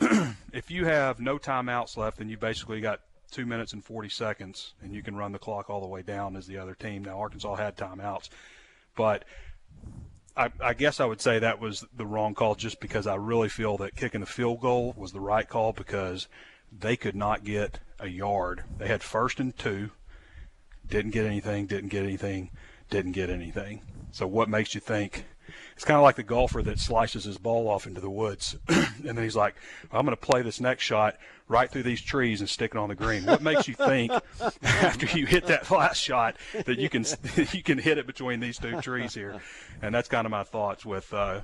Uh, 0.00 0.32
if 0.52 0.70
you 0.70 0.84
have 0.84 1.18
no 1.18 1.38
timeouts 1.38 1.96
left, 1.96 2.18
then 2.18 2.28
you 2.28 2.36
basically 2.36 2.80
got 2.82 3.00
two 3.30 3.46
minutes 3.46 3.72
and 3.72 3.82
40 3.82 4.10
seconds, 4.10 4.74
and 4.82 4.92
you 4.94 5.02
can 5.02 5.16
run 5.16 5.32
the 5.32 5.38
clock 5.38 5.70
all 5.70 5.80
the 5.80 5.86
way 5.88 6.02
down 6.02 6.36
as 6.36 6.46
the 6.46 6.58
other 6.58 6.74
team. 6.74 7.04
Now, 7.04 7.18
Arkansas 7.18 7.54
had 7.56 7.76
timeouts, 7.76 8.28
but 8.96 9.24
I, 10.38 10.52
I 10.62 10.72
guess 10.72 11.00
I 11.00 11.04
would 11.04 11.20
say 11.20 11.40
that 11.40 11.58
was 11.58 11.84
the 11.96 12.06
wrong 12.06 12.32
call 12.32 12.54
just 12.54 12.78
because 12.78 13.08
I 13.08 13.16
really 13.16 13.48
feel 13.48 13.76
that 13.78 13.96
kicking 13.96 14.20
the 14.20 14.26
field 14.26 14.60
goal 14.60 14.94
was 14.96 15.10
the 15.10 15.20
right 15.20 15.48
call 15.48 15.72
because 15.72 16.28
they 16.70 16.96
could 16.96 17.16
not 17.16 17.42
get 17.42 17.80
a 17.98 18.06
yard. 18.06 18.62
They 18.78 18.86
had 18.86 19.02
first 19.02 19.40
and 19.40 19.56
two, 19.58 19.90
didn't 20.88 21.10
get 21.10 21.26
anything, 21.26 21.66
didn't 21.66 21.88
get 21.88 22.04
anything, 22.04 22.50
didn't 22.88 23.12
get 23.12 23.30
anything. 23.30 23.82
So 24.12 24.28
what 24.28 24.48
makes 24.48 24.76
you 24.76 24.80
think? 24.80 25.24
It's 25.78 25.84
kind 25.84 25.96
of 25.96 26.02
like 26.02 26.16
the 26.16 26.24
golfer 26.24 26.60
that 26.60 26.80
slices 26.80 27.22
his 27.22 27.38
ball 27.38 27.68
off 27.68 27.86
into 27.86 28.00
the 28.00 28.10
woods, 28.10 28.56
and 28.68 29.16
then 29.16 29.18
he's 29.18 29.36
like, 29.36 29.54
"I'm 29.92 30.04
going 30.04 30.16
to 30.16 30.20
play 30.20 30.42
this 30.42 30.60
next 30.60 30.82
shot 30.82 31.16
right 31.46 31.70
through 31.70 31.84
these 31.84 32.00
trees 32.00 32.40
and 32.40 32.50
stick 32.50 32.72
it 32.72 32.76
on 32.76 32.88
the 32.88 32.96
green." 32.96 33.24
What 33.24 33.42
makes 33.42 33.68
you 33.68 33.74
think 33.74 34.10
after 34.64 35.06
you 35.16 35.24
hit 35.24 35.46
that 35.46 35.70
last 35.70 35.98
shot 35.98 36.34
that 36.52 36.80
you 36.80 36.88
can 36.88 37.04
you 37.52 37.62
can 37.62 37.78
hit 37.78 37.96
it 37.96 38.08
between 38.08 38.40
these 38.40 38.58
two 38.58 38.80
trees 38.80 39.14
here? 39.14 39.40
And 39.80 39.94
that's 39.94 40.08
kind 40.08 40.26
of 40.26 40.32
my 40.32 40.42
thoughts 40.42 40.84
with, 40.84 41.14
uh, 41.14 41.42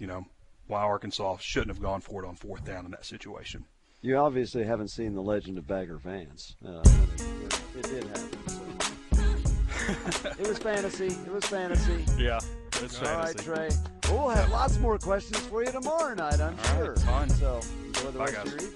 you 0.00 0.08
know, 0.08 0.26
why 0.66 0.80
Arkansas 0.80 1.36
shouldn't 1.36 1.70
have 1.70 1.80
gone 1.80 2.00
for 2.00 2.24
it 2.24 2.26
on 2.26 2.34
fourth 2.34 2.64
down 2.64 2.84
in 2.86 2.90
that 2.90 3.06
situation. 3.06 3.66
You 4.02 4.16
obviously 4.16 4.64
haven't 4.64 4.88
seen 4.88 5.14
the 5.14 5.22
Legend 5.22 5.58
of 5.58 5.68
Bagger 5.68 5.98
Vance. 5.98 6.56
Uh, 6.66 6.80
it, 6.80 7.60
it 7.76 7.82
did 7.84 8.02
happen. 8.02 8.48
So. 8.48 10.30
it 10.40 10.48
was 10.48 10.58
fantasy. 10.58 11.06
It 11.06 11.32
was 11.32 11.44
fantasy. 11.44 12.04
Yeah, 12.18 12.40
it's 12.82 13.02
All 13.02 13.14
right. 13.16 13.36
Trey. 13.38 13.68
Well, 14.08 14.26
we'll 14.26 14.28
have 14.30 14.50
lots 14.50 14.78
more 14.78 14.98
questions 14.98 15.38
for 15.46 15.62
you 15.64 15.70
tomorrow 15.70 16.14
night, 16.14 16.40
I'm 16.40 16.56
All 16.58 16.64
right, 16.64 16.76
sure. 16.76 16.96
fine. 16.96 17.28
So 17.30 17.60
enjoy 17.86 18.10
the 18.10 18.18
Bye, 18.18 18.24
rest 18.26 18.36
of 18.38 18.44
your 18.46 18.54
evening. 18.56 18.72